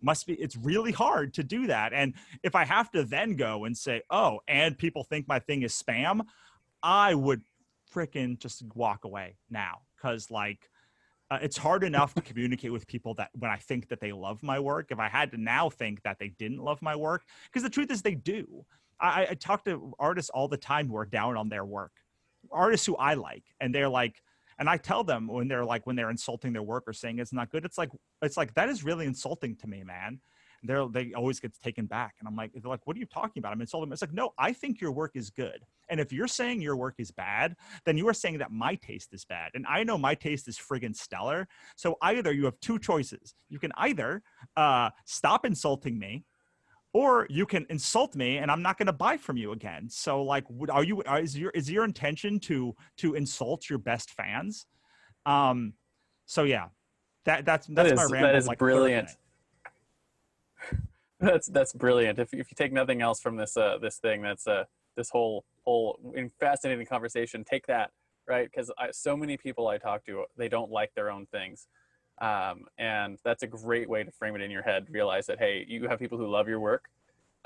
[0.02, 3.66] must be it's really hard to do that and if i have to then go
[3.66, 6.22] and say oh and people think my thing is spam
[6.84, 7.42] i would
[7.94, 10.70] freaking just walk away now because like
[11.30, 14.42] uh, it's hard enough to communicate with people that when i think that they love
[14.44, 17.64] my work if i had to now think that they didn't love my work because
[17.64, 18.66] the truth is they do.
[19.00, 21.92] I, I talk to artists all the time who are down on their work
[22.52, 24.22] artists who i like and they're like
[24.60, 27.34] and i tell them when they're like when they're insulting their work or saying it's
[27.34, 27.90] not good it's like
[28.22, 30.20] it's like that is really insulting to me man
[30.64, 33.40] they're they always get taken back and i'm like they're like what are you talking
[33.40, 33.94] about i'm insulting them.
[33.94, 36.96] it's like no i think your work is good and if you're saying your work
[36.98, 40.16] is bad then you are saying that my taste is bad and i know my
[40.16, 44.22] taste is friggin' stellar so either you have two choices you can either
[44.56, 46.24] uh, stop insulting me
[46.98, 49.88] or you can insult me and i'm not going to buy from you again.
[49.88, 54.66] So like are you is your is your intention to to insult your best fans?
[55.26, 55.74] Um
[56.26, 56.70] so yeah
[57.26, 59.10] that that's that's that my is, ramble, that is like, brilliant.
[61.20, 62.20] That's that's brilliant.
[62.20, 65.46] If, if you take nothing else from this uh this thing that's uh this whole
[65.66, 66.00] whole
[66.40, 67.90] fascinating conversation take that
[68.28, 68.48] right?
[68.50, 71.68] Because so many people i talk to they don't like their own things
[72.20, 74.88] um, and that's a great way to frame it in your head.
[74.90, 76.86] Realize that, hey, you have people who love your work.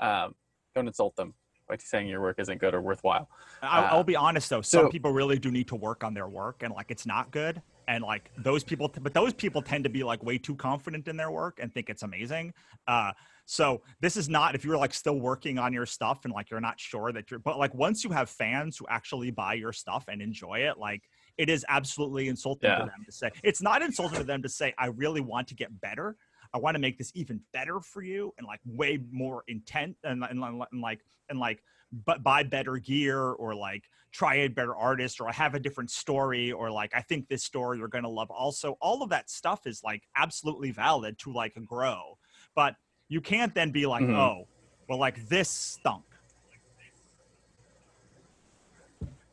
[0.00, 0.34] Um,
[0.74, 1.34] don't insult them
[1.68, 3.28] by saying your work isn't good or worthwhile.
[3.62, 6.14] I'll, I'll Uh, be honest though, some so- people really do need to work on
[6.14, 7.60] their work, and like it's not good.
[7.88, 11.16] And like those people, but those people tend to be like way too confident in
[11.16, 12.54] their work and think it's amazing.
[12.86, 13.10] Uh,
[13.44, 16.60] so this is not if you're like still working on your stuff and like you're
[16.60, 20.04] not sure that you're, but like once you have fans who actually buy your stuff
[20.06, 21.02] and enjoy it, like
[21.38, 22.78] it is absolutely insulting Yeah.
[22.78, 23.30] to them to say.
[23.42, 26.16] It's not insulting to them to say, I really want to get better.
[26.54, 30.22] I want to make this even better for you and like way more intent and,
[30.24, 31.62] and, and like and like
[32.04, 36.52] but buy better gear or like try a better artist or have a different story
[36.52, 38.30] or like I think this story you're gonna love.
[38.30, 42.18] Also, all of that stuff is like absolutely valid to like grow,
[42.54, 42.76] but
[43.08, 44.14] you can't then be like, Mhm.
[44.16, 44.46] oh,
[44.88, 46.04] well, like this stunk.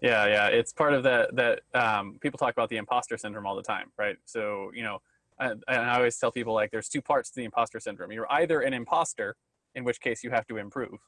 [0.01, 1.35] Yeah, yeah, it's part of that.
[1.35, 4.15] That um, people talk about the imposter syndrome all the time, right?
[4.25, 4.99] So you know,
[5.39, 8.11] and, and I always tell people like, there's two parts to the imposter syndrome.
[8.11, 9.35] You're either an imposter,
[9.75, 10.99] in which case you have to improve,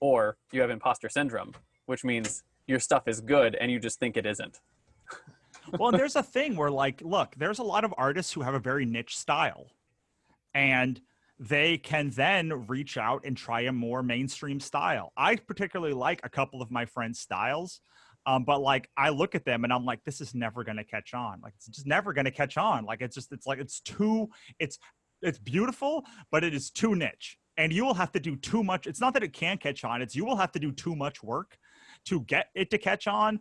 [0.00, 1.52] or you have imposter syndrome,
[1.86, 4.60] which means your stuff is good and you just think it isn't.
[5.78, 8.54] well, and there's a thing where like, look, there's a lot of artists who have
[8.54, 9.66] a very niche style,
[10.54, 11.00] and
[11.38, 15.12] they can then reach out and try a more mainstream style.
[15.16, 17.80] I particularly like a couple of my friends' styles.
[18.26, 21.14] Um, but like I look at them and I'm like, this is never gonna catch
[21.14, 21.40] on.
[21.42, 22.84] Like it's just never gonna catch on.
[22.84, 24.78] Like it's just it's like it's too it's
[25.22, 27.38] it's beautiful, but it is too niche.
[27.56, 28.86] And you will have to do too much.
[28.86, 31.22] It's not that it can't catch on, it's you will have to do too much
[31.22, 31.56] work
[32.06, 33.38] to get it to catch on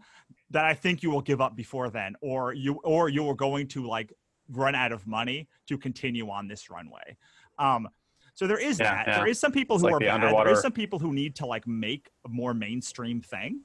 [0.52, 3.68] that I think you will give up before then, or you or you are going
[3.70, 4.12] to like
[4.50, 7.16] run out of money to continue on this runway.
[7.58, 7.88] Um,
[8.34, 9.08] so there is Yeah, that.
[9.08, 9.18] yeah.
[9.20, 10.22] There is some people It's who like are the bad.
[10.22, 13.62] There underwater- is some people who need to like make a more mainstream thing.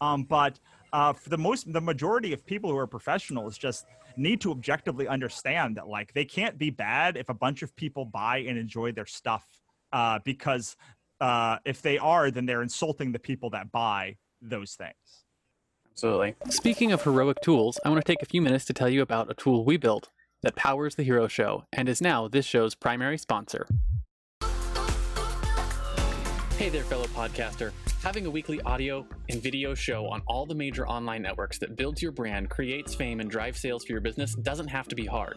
[0.00, 0.58] Um, but
[0.92, 3.86] uh, for the most, the majority of people who are professionals just
[4.16, 8.04] need to objectively understand that like they can't be bad if a bunch of people
[8.04, 9.46] buy and enjoy their stuff.
[9.92, 10.76] Uh, because
[11.20, 14.94] uh, if they are, then they're insulting the people that buy those things.
[15.92, 16.34] Absolutely.
[16.48, 19.30] Speaking of heroic tools, I want to take a few minutes to tell you about
[19.30, 20.08] a tool we built
[20.42, 23.66] that powers the Hero Show and is now this show's primary sponsor.
[26.56, 27.72] Hey there, fellow podcaster.
[28.02, 32.00] Having a weekly audio and video show on all the major online networks that builds
[32.00, 35.36] your brand, creates fame, and drives sales for your business doesn't have to be hard.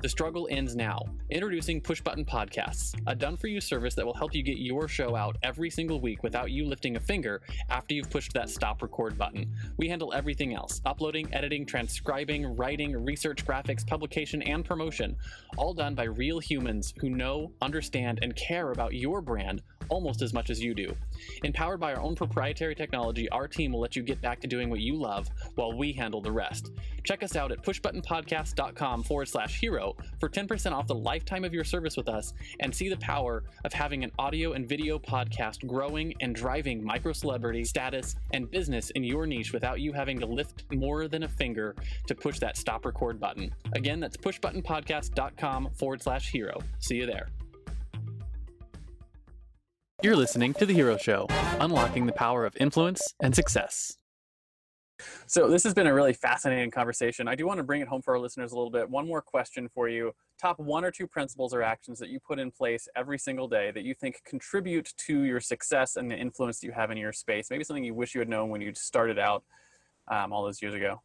[0.00, 1.02] The struggle ends now.
[1.28, 4.86] Introducing Push Button Podcasts, a done for you service that will help you get your
[4.86, 8.80] show out every single week without you lifting a finger after you've pushed that stop
[8.80, 9.52] record button.
[9.76, 15.16] We handle everything else uploading, editing, transcribing, writing, research, graphics, publication, and promotion,
[15.56, 20.32] all done by real humans who know, understand, and care about your brand almost as
[20.32, 20.94] much as you do.
[21.44, 24.70] Empowered by our own proprietary technology, our team will let you get back to doing
[24.70, 26.70] what you love while we handle the rest.
[27.04, 31.64] Check us out at pushbuttonpodcast.com forward slash hero for 10% off the lifetime of your
[31.64, 36.14] service with us and see the power of having an audio and video podcast growing
[36.20, 40.64] and driving micro celebrity status and business in your niche without you having to lift
[40.72, 41.74] more than a finger
[42.06, 43.54] to push that stop record button.
[43.72, 46.60] Again, that's pushbuttonpodcast.com forward slash hero.
[46.78, 47.28] See you there.
[50.00, 51.26] You're listening to The Hero Show,
[51.58, 53.96] unlocking the power of influence and success.
[55.26, 57.26] So this has been a really fascinating conversation.
[57.26, 58.88] I do want to bring it home for our listeners a little bit.
[58.88, 60.12] One more question for you.
[60.40, 63.72] Top one or two principles or actions that you put in place every single day
[63.72, 67.12] that you think contribute to your success and the influence that you have in your
[67.12, 67.48] space.
[67.50, 69.42] Maybe something you wish you had known when you started out
[70.06, 71.02] um, all those years ago.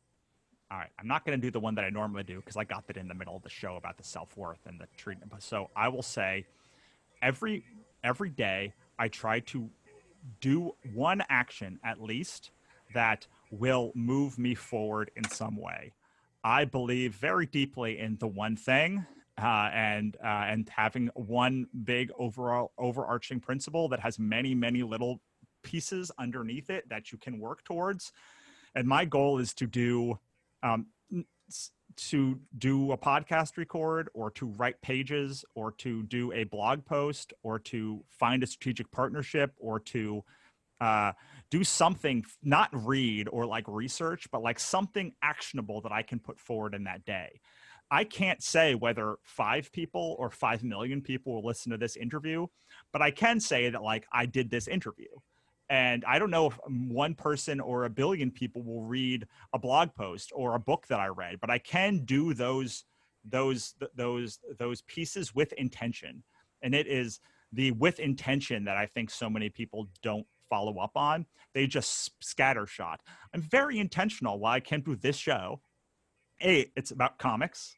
[0.70, 2.64] All right, I'm not going to do the one that I normally do because I
[2.64, 5.34] got that in the middle of the show about the self worth and the treatment.
[5.42, 6.46] So I will say,
[7.24, 7.64] every
[8.04, 9.70] every day I try to
[10.42, 12.52] do one action at least
[12.94, 15.94] that will move me forward in some way.
[16.44, 19.06] I believe very deeply in the one thing
[19.42, 25.22] uh, and uh, and having one big overall overarching principle that has many many little
[25.64, 28.12] pieces underneath it that you can work towards.
[28.76, 30.20] And my goal is to do
[30.62, 30.88] um,
[31.98, 37.34] to do a podcast record or to write pages or to do a blog post
[37.44, 40.24] or to find a strategic partnership or to
[40.82, 41.12] uh,
[41.50, 46.40] do something not read or like research but like something actionable that i can put
[46.40, 47.40] forward in that day.
[47.92, 52.48] I can't say whether five people or five million people will listen to this interview
[52.92, 55.10] but i can say that like i did this interview
[55.74, 59.90] and I don't know if one person or a billion people will read a blog
[59.96, 62.86] post or a book that I read, but I can do those
[63.28, 66.22] those those those pieces with intention.
[66.62, 67.22] And it is
[67.52, 71.26] the with intention that I think so many people don't follow up on.
[71.56, 72.98] They just scattershot.
[73.34, 75.60] I'm very intentional why I can't do this show.
[76.44, 77.76] A, it's about comics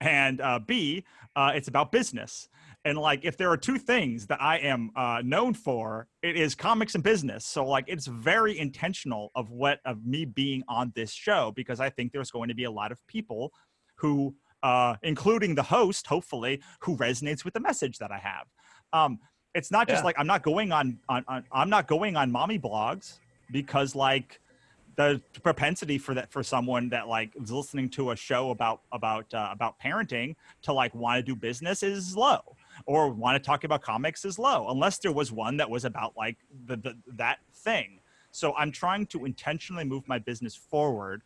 [0.00, 1.04] and uh, B,
[1.34, 2.48] uh, it's about business.
[2.84, 6.54] And like, if there are two things that I am uh, known for, it is
[6.54, 7.46] comics and business.
[7.46, 11.88] So like, it's very intentional of what of me being on this show because I
[11.88, 13.52] think there's going to be a lot of people
[13.96, 18.46] who, uh, including the host, hopefully, who resonates with the message that I have.
[18.92, 19.18] Um,
[19.54, 20.06] it's not just yeah.
[20.06, 23.18] like I'm not going on, on on I'm not going on mommy blogs
[23.52, 24.40] because like
[24.96, 29.32] the propensity for that for someone that like is listening to a show about about
[29.32, 32.40] uh, about parenting to like want to do business is low
[32.86, 36.14] or want to talk about comics is low unless there was one that was about
[36.16, 38.00] like the, the that thing.
[38.30, 41.22] So i'm trying to intentionally move my business forward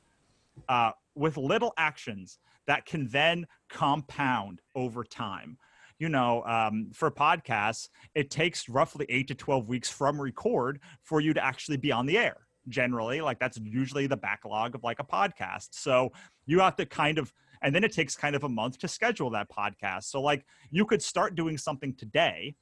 [0.68, 5.58] uh, with little actions that can then compound over time.
[5.98, 11.20] You know, um, for podcasts, it takes roughly eight to 12 weeks from record for
[11.20, 12.36] you to actually be on the air
[12.68, 13.20] generally.
[13.20, 15.68] Like that's usually the backlog of like a podcast.
[15.72, 16.12] So
[16.46, 17.32] you have to kind of
[17.62, 20.04] and then it takes kind of a month to schedule that podcast.
[20.04, 22.54] So like you could start doing something today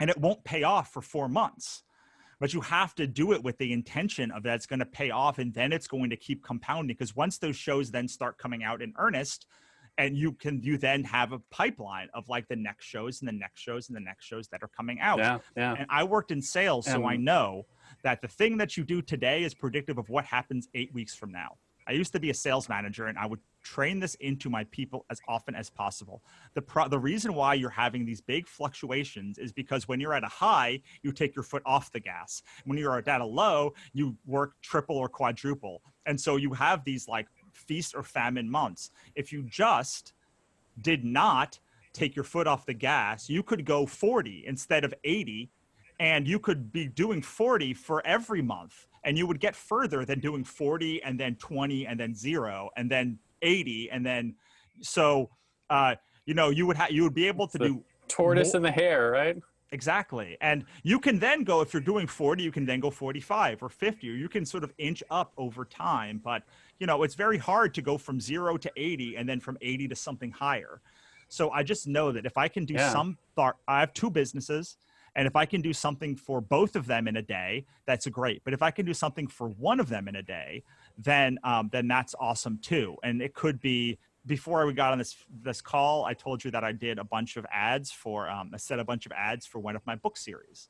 [0.00, 1.82] and it won't pay off for 4 months
[2.40, 5.10] but you have to do it with the intention of that it's going to pay
[5.10, 8.64] off and then it's going to keep compounding because once those shows then start coming
[8.64, 9.46] out in earnest
[9.98, 13.32] and you can you then have a pipeline of like the next shows and the
[13.32, 15.18] next shows and the next shows that are coming out.
[15.18, 15.74] Yeah yeah.
[15.78, 17.64] And i worked in sales so i know
[18.02, 21.30] that the thing that you do today is predictive of what happens eight weeks from
[21.30, 21.58] now.
[21.86, 25.04] I used to be a sales manager and I would train this into my people
[25.10, 26.22] as often as possible.
[26.54, 30.24] The, pro- the reason why you're having these big fluctuations is because when you're at
[30.24, 32.42] a high, you take your foot off the gas.
[32.64, 35.82] When you're at a low, you work triple or quadruple.
[36.06, 38.90] And so you have these like feast or famine months.
[39.14, 40.12] If you just
[40.80, 41.58] did not
[41.92, 45.50] take your foot off the gas, you could go 40 instead of 80
[46.00, 50.20] and you could be doing 40 for every month and you would get further than
[50.20, 54.34] doing 40 and then 20 and then 0 and then 80 and then
[54.80, 55.30] so
[55.70, 55.94] uh
[56.26, 58.70] you know you would have you would be able to do tortoise more- in the
[58.70, 59.36] hare right
[59.72, 60.36] Exactly.
[60.42, 63.70] And you can then go, if you're doing 40, you can then go 45 or
[63.70, 66.20] 50, or you can sort of inch up over time.
[66.22, 66.42] But,
[66.78, 69.88] you know, it's very hard to go from zero to 80 and then from 80
[69.88, 70.82] to something higher.
[71.28, 72.92] So I just know that if I can do yeah.
[72.92, 74.76] some I have two businesses.
[75.14, 78.42] And if I can do something for both of them in a day, that's great.
[78.44, 80.62] But if I can do something for one of them in a day,
[80.98, 82.96] then um, then that's awesome too.
[83.02, 86.64] And it could be before we got on this this call, I told you that
[86.64, 89.58] I did a bunch of ads for um, I set a bunch of ads for
[89.58, 90.68] one of my book series.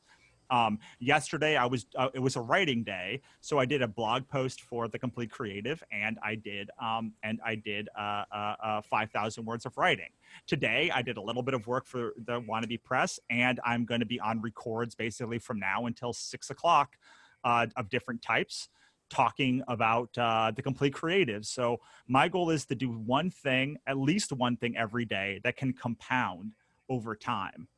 [0.50, 4.28] Um, yesterday, I was uh, it was a writing day, so I did a blog
[4.28, 8.80] post for the Complete Creative, and I did um, and I did uh, uh, uh
[8.82, 10.10] five thousand words of writing.
[10.46, 14.00] Today, I did a little bit of work for the Wannabe Press, and I'm going
[14.00, 16.98] to be on records basically from now until six o'clock
[17.44, 18.68] uh, of different types
[19.12, 21.44] talking about uh, the complete creative.
[21.44, 25.56] So my goal is to do one thing, at least one thing every day that
[25.56, 26.52] can compound
[26.88, 27.68] over time.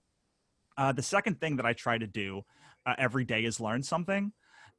[0.78, 2.43] Uh, the second thing that I try to do
[2.87, 4.32] uh, every day is learn something.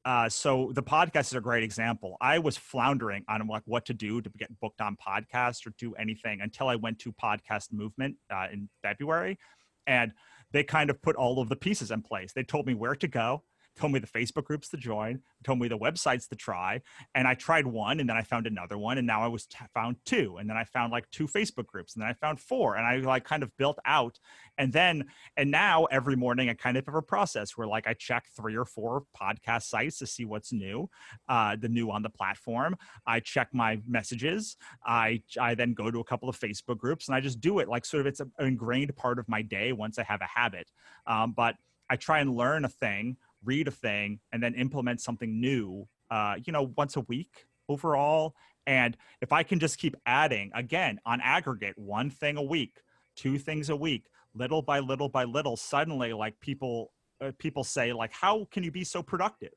[0.05, 2.15] Uh, so the podcast is a great example.
[2.21, 5.93] I was floundering on like what to do to get booked on podcasts or do
[5.95, 9.39] anything until I went to Podcast Movement uh, in February,
[9.87, 10.11] and
[10.51, 12.33] they kind of put all of the pieces in place.
[12.33, 13.43] They told me where to go.
[13.75, 16.81] Told me the Facebook groups to join, told me the websites to try,
[17.13, 19.57] and I tried one, and then I found another one, and now I was t-
[19.73, 22.75] found two, and then I found like two Facebook groups, and then I found four,
[22.75, 24.19] and I like kind of built out,
[24.57, 25.05] and then
[25.35, 28.55] and now every morning I kind of have a process where like I check three
[28.55, 30.89] or four podcast sites to see what's new,
[31.27, 32.75] uh, the new on the platform.
[33.05, 34.57] I check my messages.
[34.85, 37.67] I I then go to a couple of Facebook groups, and I just do it
[37.67, 40.71] like sort of it's an ingrained part of my day once I have a habit,
[41.07, 41.55] um, but.
[41.87, 46.35] I try and learn a thing read a thing and then implement something new uh,
[46.45, 48.35] you know once a week overall.
[48.67, 52.81] And if i can just keep adding again on aggregate one thing a week
[53.15, 56.91] two things a week little by little by little suddenly like people
[57.21, 59.53] uh, people say like how can you be so productive?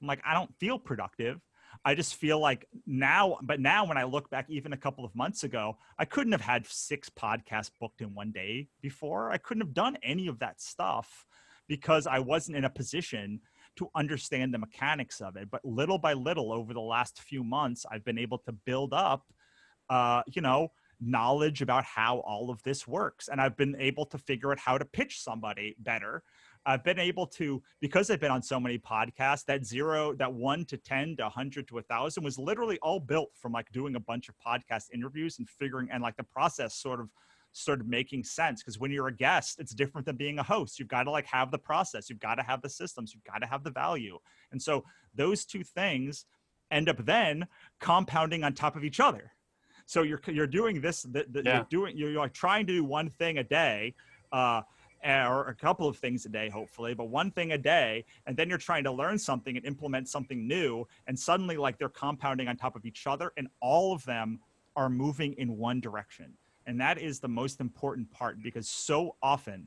[0.00, 1.40] I'm like i don't feel productive.
[1.84, 5.14] I just feel like now but now when i look back even a couple of
[5.14, 9.30] months ago i couldn't have had six podcasts booked in one day before.
[9.30, 11.26] I couldn't have done any of that stuff
[11.68, 13.40] because I wasn't in a position
[13.76, 15.50] to understand the mechanics of it.
[15.50, 19.26] But little by little, over the last few months, I've been able to build up,
[19.88, 23.28] uh, you know, knowledge about how all of this works.
[23.28, 26.24] And I've been able to figure out how to pitch somebody better.
[26.66, 30.64] I've been able to, because I've been on so many podcasts, that zero, that one
[30.66, 34.00] to 10 to 100 to a 1,000 was literally all built from like doing a
[34.00, 37.08] bunch of podcast interviews and figuring, and like the process sort of
[37.58, 40.78] started making sense because when you're a guest it's different than being a host.
[40.78, 42.08] You've got to like have the process.
[42.08, 43.12] You've got to have the systems.
[43.14, 44.18] You've got to have the value.
[44.52, 44.84] And so
[45.14, 46.24] those two things
[46.70, 47.46] end up then
[47.80, 49.32] compounding on top of each other.
[49.86, 51.56] So you're you're doing this the, the, yeah.
[51.56, 53.94] you're doing you're, you're like trying to do one thing a day
[54.32, 54.62] uh,
[55.04, 58.48] or a couple of things a day hopefully but one thing a day and then
[58.48, 62.56] you're trying to learn something and implement something new and suddenly like they're compounding on
[62.56, 64.40] top of each other and all of them
[64.76, 66.34] are moving in one direction
[66.68, 69.66] and that is the most important part because so often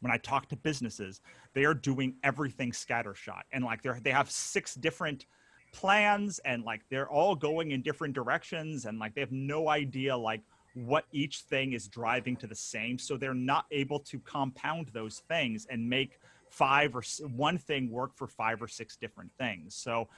[0.00, 1.20] when I talk to businesses,
[1.54, 5.26] they are doing everything scattershot and like they're they have six different
[5.72, 10.16] plans and like they're all going in different directions and like they have no idea
[10.16, 10.42] like
[10.74, 12.98] what each thing is driving to the same.
[12.98, 17.02] So they're not able to compound those things and make five or
[17.34, 19.74] one thing work for five or six different things.
[19.74, 20.08] So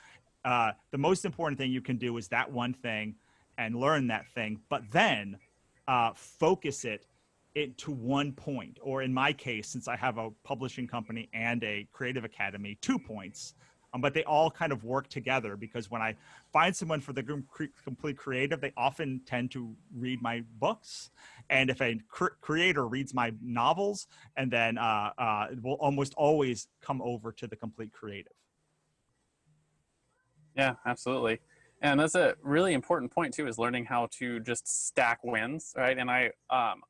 [0.45, 3.15] uh, the most important thing you can do is that one thing
[3.59, 5.37] and learn that thing, but then
[5.89, 7.05] uh, focus it
[7.77, 8.79] to one point.
[8.81, 12.99] Or in my case, since I have a publishing company and a creative academy, two
[12.99, 13.55] points.
[13.95, 16.15] Um, but they all kind of work together because when I
[16.53, 21.11] find someone for the complete creative, they often tend to read my books.
[21.49, 24.07] And if a cr- creator reads my novels,
[24.37, 28.35] and then uh, uh, will almost always come over to the complete creative.
[30.55, 31.41] Yeah, absolutely
[31.81, 35.99] and that's a really important point too is learning how to just stack wins right?
[35.99, 36.83] And i um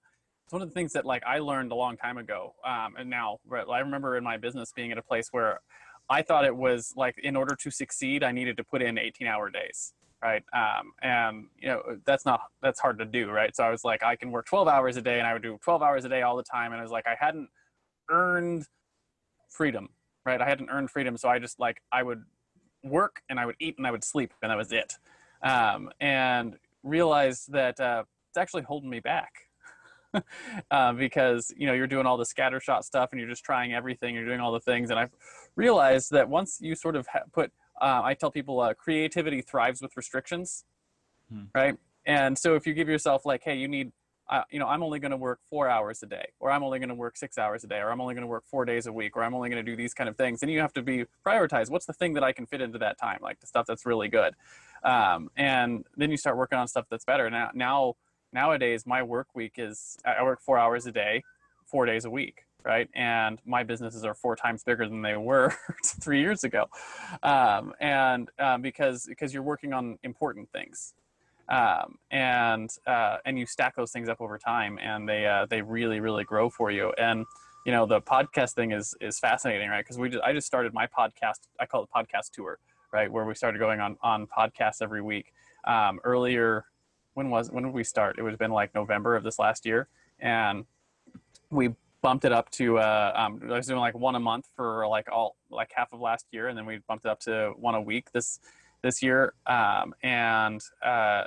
[0.45, 3.09] it's one of the things that like i learned a long time ago um and
[3.09, 3.39] now
[3.71, 5.61] i remember in my business being at a place where
[6.09, 9.27] i thought it was like in order to succeed i needed to put in 18
[9.27, 10.43] hour days right?
[10.53, 13.55] Um and you know that's not that's hard to do right?
[13.55, 15.59] So i was like i can work 12 hours a day and i would do
[15.63, 17.49] 12 hours a day all the time and i was like i hadn't
[18.11, 18.67] earned
[19.51, 19.91] freedom
[20.27, 20.43] right?
[20.43, 22.23] I hadn't earned freedom so i just like i would
[22.83, 24.95] work and I would eat and I would sleep and that was it.
[25.43, 29.33] Um, and realized that uh, it's actually holding me back.
[30.71, 34.15] uh, because you know you're doing all the scattershot stuff and you're just trying everything
[34.15, 35.11] you're doing all the things and i've
[35.55, 37.53] realized that once you sort of ha- put
[37.83, 40.65] uh, i tell people uh, creativity thrives with restrictions
[41.31, 41.43] hmm.
[41.55, 41.77] right
[42.07, 43.93] and so if you give yourself like hey you need
[44.31, 46.79] uh, you know, I'm only going to work four hours a day, or I'm only
[46.79, 48.87] going to work six hours a day, or I'm only going to work four days
[48.87, 50.43] a week, or I'm only going to do these kind of things.
[50.43, 51.71] And you have to be prioritized.
[51.71, 53.19] What's the thing that I can fit into that time?
[53.23, 54.35] Like the stuff that's really good.
[54.85, 57.31] Um, and then you start working on stuff that's better.
[57.31, 57.97] Now, now,
[58.33, 61.25] nowadays, my work week is I work four hours a day,
[61.65, 62.45] four days a week.
[62.65, 62.91] Right.
[62.93, 65.55] And my businesses are four times bigger than they were
[65.85, 66.67] three years ago.
[67.23, 70.93] Um, and um, because, because you're working on important things
[71.49, 75.63] um, and uh, and you stack those things up over time, and they uh, they
[75.63, 76.93] really really grow for you.
[76.99, 77.25] And
[77.65, 79.85] you know the podcast thing is is fascinating, right?
[79.85, 81.41] Because we just, I just started my podcast.
[81.59, 82.59] I call it podcast tour,
[82.93, 83.11] right?
[83.11, 85.33] Where we started going on on podcasts every week.
[85.67, 86.65] Um, earlier,
[87.15, 88.17] when was when did we start?
[88.19, 89.89] It would have been like November of this last year,
[90.21, 90.65] and
[91.51, 94.87] we bumped it up to uh, um, I was doing like one a month for
[94.87, 97.75] like all like half of last year, and then we bumped it up to one
[97.75, 98.39] a week this
[98.83, 99.35] this year.
[99.47, 101.25] Um, and uh,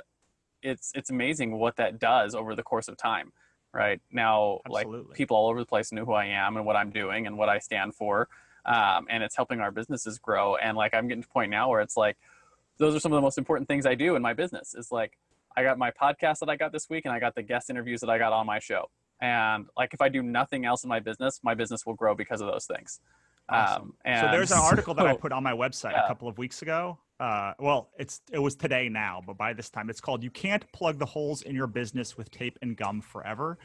[0.62, 3.32] it's it's amazing what that does over the course of time
[3.72, 5.08] right now Absolutely.
[5.08, 7.36] like people all over the place know who i am and what i'm doing and
[7.36, 8.28] what i stand for
[8.64, 11.68] um, and it's helping our businesses grow and like i'm getting to a point now
[11.68, 12.16] where it's like
[12.78, 15.18] those are some of the most important things i do in my business is like
[15.56, 18.00] i got my podcast that i got this week and i got the guest interviews
[18.00, 18.88] that i got on my show
[19.20, 22.40] and like if i do nothing else in my business my business will grow because
[22.40, 23.00] of those things
[23.48, 23.94] Awesome.
[24.04, 26.04] Um, so there's an article that I put on my website yeah.
[26.04, 26.98] a couple of weeks ago.
[27.22, 30.64] Uh, well, it's it was today now, but by this time it's called "You Can't
[30.72, 33.58] Plug the Holes in Your Business with Tape and Gum Forever,"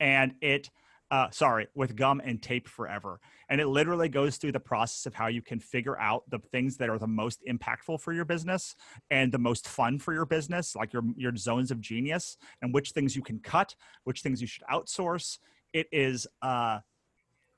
[0.00, 0.70] and it.
[1.10, 3.20] Uh, sorry, with gum and tape forever.
[3.50, 6.78] And it literally goes through the process of how you can figure out the things
[6.78, 8.74] that are the most impactful for your business
[9.10, 12.92] and the most fun for your business, like your, your zones of genius, and which
[12.92, 15.36] things you can cut, which things you should outsource.
[15.74, 16.78] It is uh,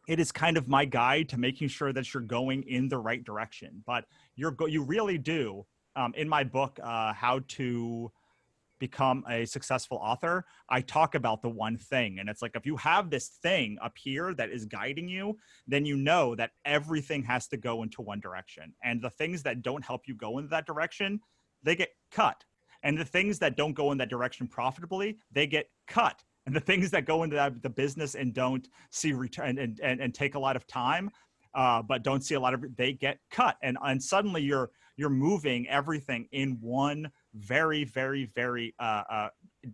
[0.06, 3.24] it is kind of my guide to making sure that you're going in the right
[3.24, 3.82] direction.
[3.86, 4.04] But
[4.36, 8.10] you're go- you really do um, in my book, uh, how to
[8.80, 10.44] become a successful author.
[10.68, 13.96] I talk about the one thing, and it's like if you have this thing up
[13.96, 18.20] here that is guiding you, then you know that everything has to go into one
[18.20, 21.20] direction, and the things that don't help you go in that direction,
[21.62, 22.44] they get cut.
[22.82, 26.60] And the things that don't go in that direction profitably, they get cut and the
[26.60, 30.34] things that go into that, the business and don't see return and, and, and take
[30.34, 31.10] a lot of time
[31.54, 33.56] uh, but don't see a lot of they get cut.
[33.62, 39.28] And and suddenly you're you're moving everything in one very very very uh, uh,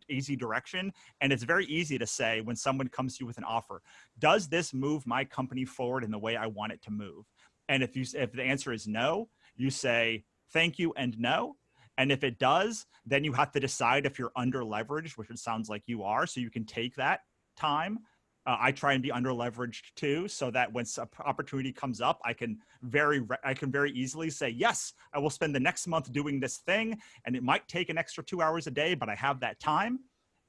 [0.08, 0.92] easy direction.
[1.20, 3.82] And it's very easy to say when someone comes to you with an offer
[4.18, 7.24] does this move my company forward in the way i want it to move?
[7.68, 11.56] And if you if the answer is no you say thank you and no
[12.01, 15.38] and if it does, then you have to decide if you're under leveraged, which it
[15.38, 16.26] sounds like you are.
[16.26, 17.20] So you can take that
[17.59, 17.98] time.
[18.46, 20.86] Uh, I try and be under leveraged too, so that when
[21.26, 24.94] opportunity comes up, I can very re- I can very easily say yes.
[25.12, 28.24] I will spend the next month doing this thing, and it might take an extra
[28.24, 29.98] two hours a day, but I have that time.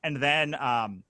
[0.04, 1.04] And then um,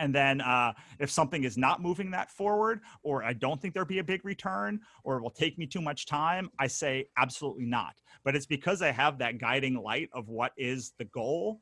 [0.00, 3.86] and then uh, if something is not moving that forward, or I don't think there'll
[3.86, 7.66] be a big return, or it will take me too much time, I say absolutely
[7.66, 8.00] not.
[8.24, 11.60] But it's because I have that guiding light of what is the goal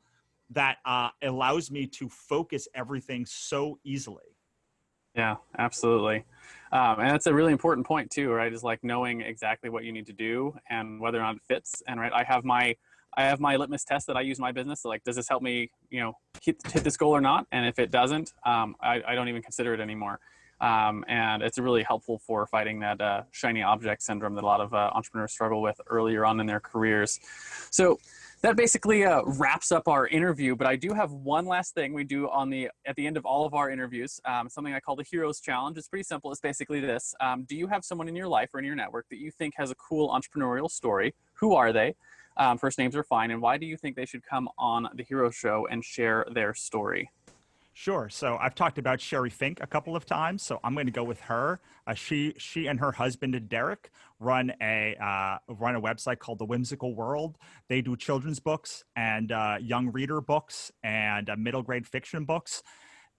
[0.51, 4.23] that uh, allows me to focus everything so easily.
[5.15, 6.23] Yeah, absolutely.
[6.71, 8.53] Um, and that's a really important point too, right?
[8.53, 11.83] Is like knowing exactly what you need to do and whether or not it fits.
[11.87, 12.75] And right, I have my
[13.17, 14.81] I have my litmus test that I use in my business.
[14.81, 17.47] So like, does this help me, you know, hit, hit this goal or not?
[17.51, 20.19] And if it doesn't, um, I, I don't even consider it anymore.
[20.61, 24.59] Um, and it's really helpful for fighting that uh, shiny object syndrome that a lot
[24.59, 27.19] of uh, entrepreneurs struggle with earlier on in their careers.
[27.71, 27.97] So
[28.41, 30.55] that basically uh, wraps up our interview.
[30.55, 33.25] But I do have one last thing we do on the at the end of
[33.25, 34.19] all of our interviews.
[34.25, 35.77] Um, something I call the Heroes Challenge.
[35.77, 36.31] It's pretty simple.
[36.31, 39.07] It's basically this: um, Do you have someone in your life or in your network
[39.09, 41.13] that you think has a cool entrepreneurial story?
[41.35, 41.95] Who are they?
[42.39, 43.31] Um, first names are fine.
[43.31, 46.53] And why do you think they should come on the Hero Show and share their
[46.53, 47.11] story?
[47.73, 48.09] Sure.
[48.09, 51.03] So I've talked about Sherri Fink a couple of times, so I'm going to go
[51.03, 51.59] with her.
[51.87, 56.45] Uh, she she and her husband Derek run a uh, run a website called The
[56.45, 57.37] Whimsical World.
[57.69, 62.63] They do children's books and uh, young reader books and uh, middle grade fiction books.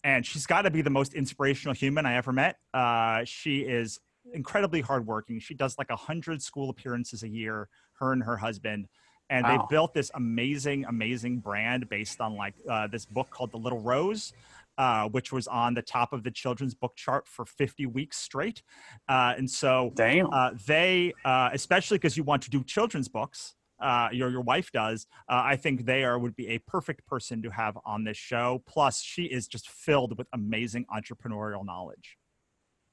[0.04, 2.56] And she's got to be the most inspirational human I ever met.
[2.74, 3.98] Uh, she is
[4.34, 5.40] incredibly hardworking.
[5.40, 7.68] She does like a hundred school appearances a year.
[7.94, 8.88] Her and her husband
[9.30, 9.56] and Wow.
[9.56, 13.80] they built this amazing amazing brand based on like uh, this book called the little
[13.80, 14.32] rose
[14.78, 18.62] uh, which was on the top of the children's book chart for 50 weeks straight
[19.08, 19.92] uh, and so
[20.32, 24.70] uh, they uh, especially because you want to do children's books uh, your your wife
[24.72, 25.06] does.
[25.28, 28.62] Uh, I think they are would be a perfect person to have on this show.
[28.66, 32.18] Plus, she is just filled with amazing entrepreneurial knowledge.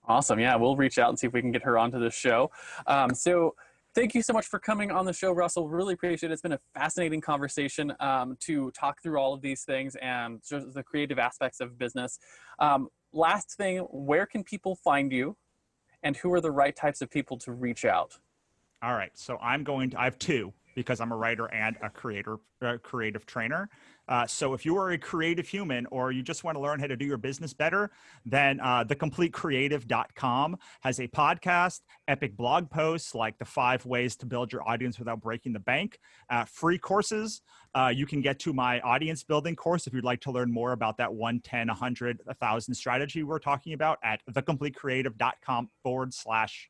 [0.06, 0.40] Awesome.
[0.40, 2.50] Yeah, we'll reach out and see if we can get her onto the show.
[2.88, 3.56] Um, so,
[3.98, 5.68] thank you so much for coming on the show, Russell.
[5.68, 6.34] Really appreciate it.
[6.34, 10.72] It's been a fascinating conversation um, to talk through all of these things and just
[10.76, 12.20] the creative aspects of business.
[12.60, 15.36] Um, last thing, where can people find you,
[16.04, 18.20] and who are the right types of people to reach out?
[18.84, 20.00] All right, so I'm going to.
[20.00, 23.68] I have two because I'm a writer and a creator, uh, creative trainer.
[24.08, 26.88] Uh, so if you are a creative human or you just want to learn how
[26.88, 27.92] to do your business better,
[28.26, 34.52] then uh, thecompletecreative.com has a podcast, epic blog posts like the five ways to build
[34.52, 36.00] your audience without breaking the bank,
[36.30, 37.42] uh, free courses.
[37.76, 40.72] Uh, you can get to my audience building course if you'd like to learn more
[40.72, 46.70] about that 110, 100, 1000 strategy we're talking about at thecompletecreative.com forward slash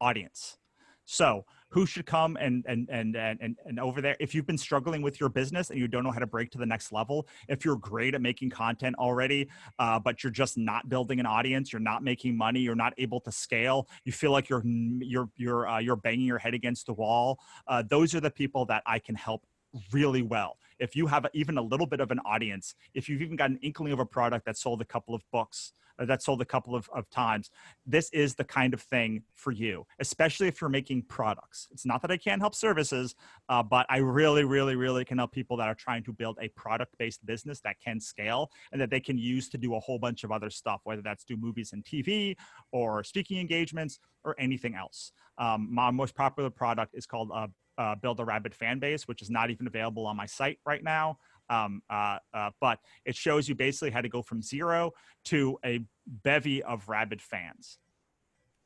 [0.00, 0.58] audience.
[1.04, 1.44] So
[1.74, 4.16] who should come and and and and and, over there.
[4.20, 6.58] If you've been struggling with your business and you don't know how to break to
[6.58, 9.48] the next level if you're great at making content already
[9.80, 13.20] uh, but you're just not building an audience you're not making money you're not able
[13.20, 16.92] to scale you feel like you're you're you're uh, you're banging your head against the
[16.92, 19.44] wall uh, those are the people that i can help
[19.92, 23.36] really well if you have even a little bit of an audience, if you've even
[23.36, 26.42] got an inkling of a product that sold a couple of books, uh, that sold
[26.42, 27.50] a couple of, of times,
[27.86, 31.68] this is the kind of thing for you, especially if you're making products.
[31.70, 33.14] It's not that I can't help services,
[33.48, 36.48] uh, but I really, really, really can help people that are trying to build a
[36.48, 39.98] product based business that can scale and that they can use to do a whole
[39.98, 42.36] bunch of other stuff, whether that's do movies and TV
[42.72, 45.12] or speaking engagements or anything else.
[45.38, 47.48] Um, my most popular product is called uh,
[47.78, 50.82] uh, Build a Rabid Fan Base, which is not even available on my site right
[50.82, 51.18] now.
[51.50, 54.92] Um, uh, uh, but it shows you basically how to go from zero
[55.26, 57.78] to a bevy of rabid fans.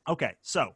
[0.07, 0.73] Okay, so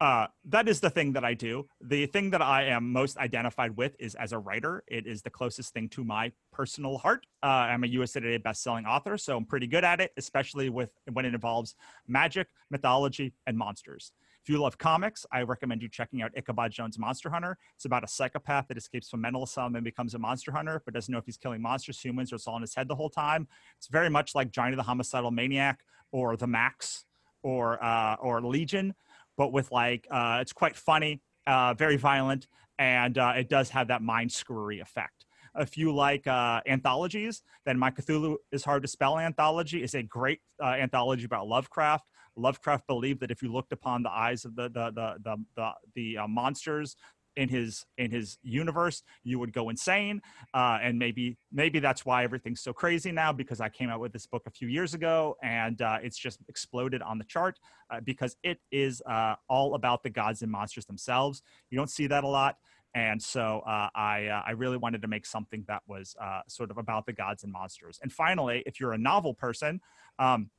[0.00, 1.66] uh, that is the thing that I do.
[1.80, 4.82] The thing that I am most identified with is as a writer.
[4.88, 7.26] It is the closest thing to my personal heart.
[7.42, 10.90] Uh, I'm a USA Today best-selling author, so I'm pretty good at it, especially with
[11.12, 11.76] when it involves
[12.08, 14.12] magic, mythology, and monsters.
[14.44, 17.56] If you love comics, I recommend you checking out Ichabod Jones Monster Hunter.
[17.76, 20.92] It's about a psychopath that escapes from mental asylum and becomes a monster hunter, but
[20.92, 23.08] doesn't know if he's killing monsters, humans, or it's all in his head the whole
[23.08, 23.48] time.
[23.78, 25.80] It's very much like Johnny the Homicidal Maniac
[26.12, 27.06] or The Maxx
[27.42, 28.94] or uh, or Legion,
[29.38, 32.46] but with like uh, it's quite funny, uh, very violent,
[32.78, 35.24] and uh, it does have that mind screwery effect
[35.58, 40.02] if you like uh, anthologies, then My Cthulhu is Hard to Spell anthology is a
[40.02, 42.06] great uh, anthology about Lovecraft.
[42.36, 45.70] Lovecraft believed that if you looked upon the eyes of the the the the the,
[45.94, 46.96] the uh, monsters
[47.36, 50.20] in his in his universe you would go insane
[50.54, 54.12] uh, and maybe maybe that's why everything's so crazy now because i came out with
[54.12, 57.58] this book a few years ago and uh, it's just exploded on the chart
[57.90, 61.42] uh, because it is uh, all about the gods and monsters themselves.
[61.70, 62.56] You don't see that a lot
[62.96, 66.14] and so uh, I, uh, I really wanted to make something that was
[66.46, 67.98] sort of about the gods and monsters.
[68.02, 69.80] And finally if you're a novel person
[70.18, 70.50] um,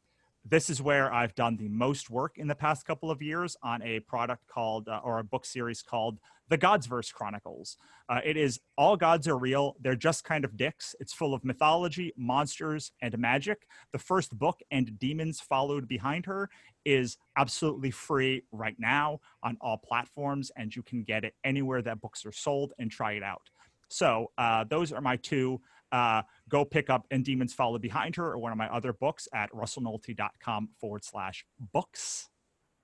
[0.47, 3.81] this is where I've done the most work in the past couple of years on
[3.81, 6.19] a product called, uh, or a book series called
[6.49, 7.77] The Godsverse Chronicles.
[8.07, 9.75] Uh, it is all gods are real.
[9.81, 10.95] They're just kind of dicks.
[10.99, 13.65] It's full of mythology, monsters, and magic.
[13.91, 16.49] The first book, and Demons Followed Behind Her,
[16.85, 22.01] is absolutely free right now on all platforms, and you can get it anywhere that
[22.01, 23.49] books are sold and try it out.
[23.87, 25.61] So uh, those are my two
[25.95, 29.29] uh, go pick up And Demons Follow Behind Her or one of my other books
[29.33, 32.29] at russellnohelty.com forward slash books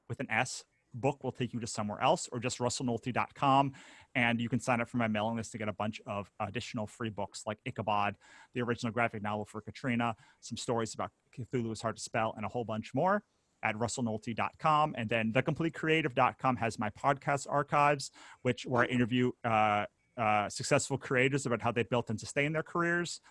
[0.08, 0.64] with an S.
[0.94, 3.74] Book will take you to somewhere else or just russellnohelty.com.
[4.16, 6.88] And you can sign up for my mailing list to get a bunch of additional
[6.88, 8.16] free books like Ichabod,
[8.54, 12.46] the original graphic novel for Katrina, some stories about Cthulhu is hard to spell, and
[12.46, 13.24] a whole bunch more
[13.62, 14.96] at russellnohelty.com.
[14.98, 19.86] And then thecompletecreative.com has my podcast archives, which where I interview uh,
[20.18, 23.22] uh, successful creators about how they built and sustained their careers,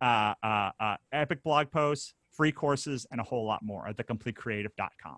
[0.00, 5.16] uh, uh, uh, epic blog posts, free courses, and a whole lot more at thecompletecreative.com.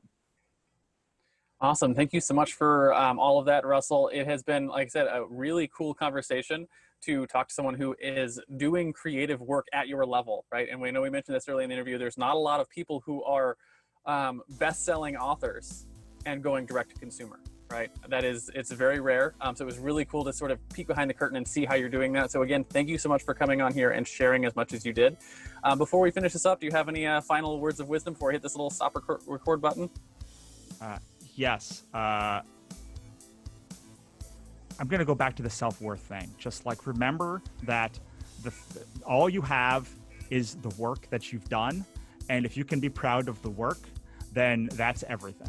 [1.61, 1.95] Awesome.
[1.95, 4.09] Thank you so much for um, all of that, Russell.
[4.13, 6.67] It has been, like I said, a really cool conversation
[7.03, 10.69] to talk to someone who is doing creative work at your level, right?
[10.71, 11.97] And we know we mentioned this early in the interview.
[11.97, 13.57] There's not a lot of people who are
[14.05, 15.87] um, best-selling authors
[16.27, 17.41] and going direct to consumer
[17.71, 17.91] right?
[18.09, 19.35] That is, it's very rare.
[19.41, 21.65] Um, so it was really cool to sort of peek behind the curtain and see
[21.65, 22.31] how you're doing that.
[22.31, 24.85] So again, thank you so much for coming on here and sharing as much as
[24.85, 25.17] you did.
[25.65, 28.15] Um, before we finish this up, do you have any uh, final words of wisdom
[28.15, 29.91] before I hit this little stop record, record button?
[30.81, 30.99] Uh,
[31.35, 31.83] yes.
[31.93, 32.41] Uh,
[34.79, 36.31] I'm going to go back to the self worth thing.
[36.39, 37.99] Just like remember that
[38.43, 38.53] the
[39.05, 39.89] all you have
[40.31, 41.85] is the work that you've done,
[42.29, 43.79] and if you can be proud of the work,
[44.33, 45.49] then that's everything.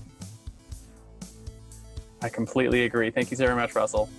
[2.21, 3.11] I completely agree.
[3.11, 4.09] Thank you very much, Russell.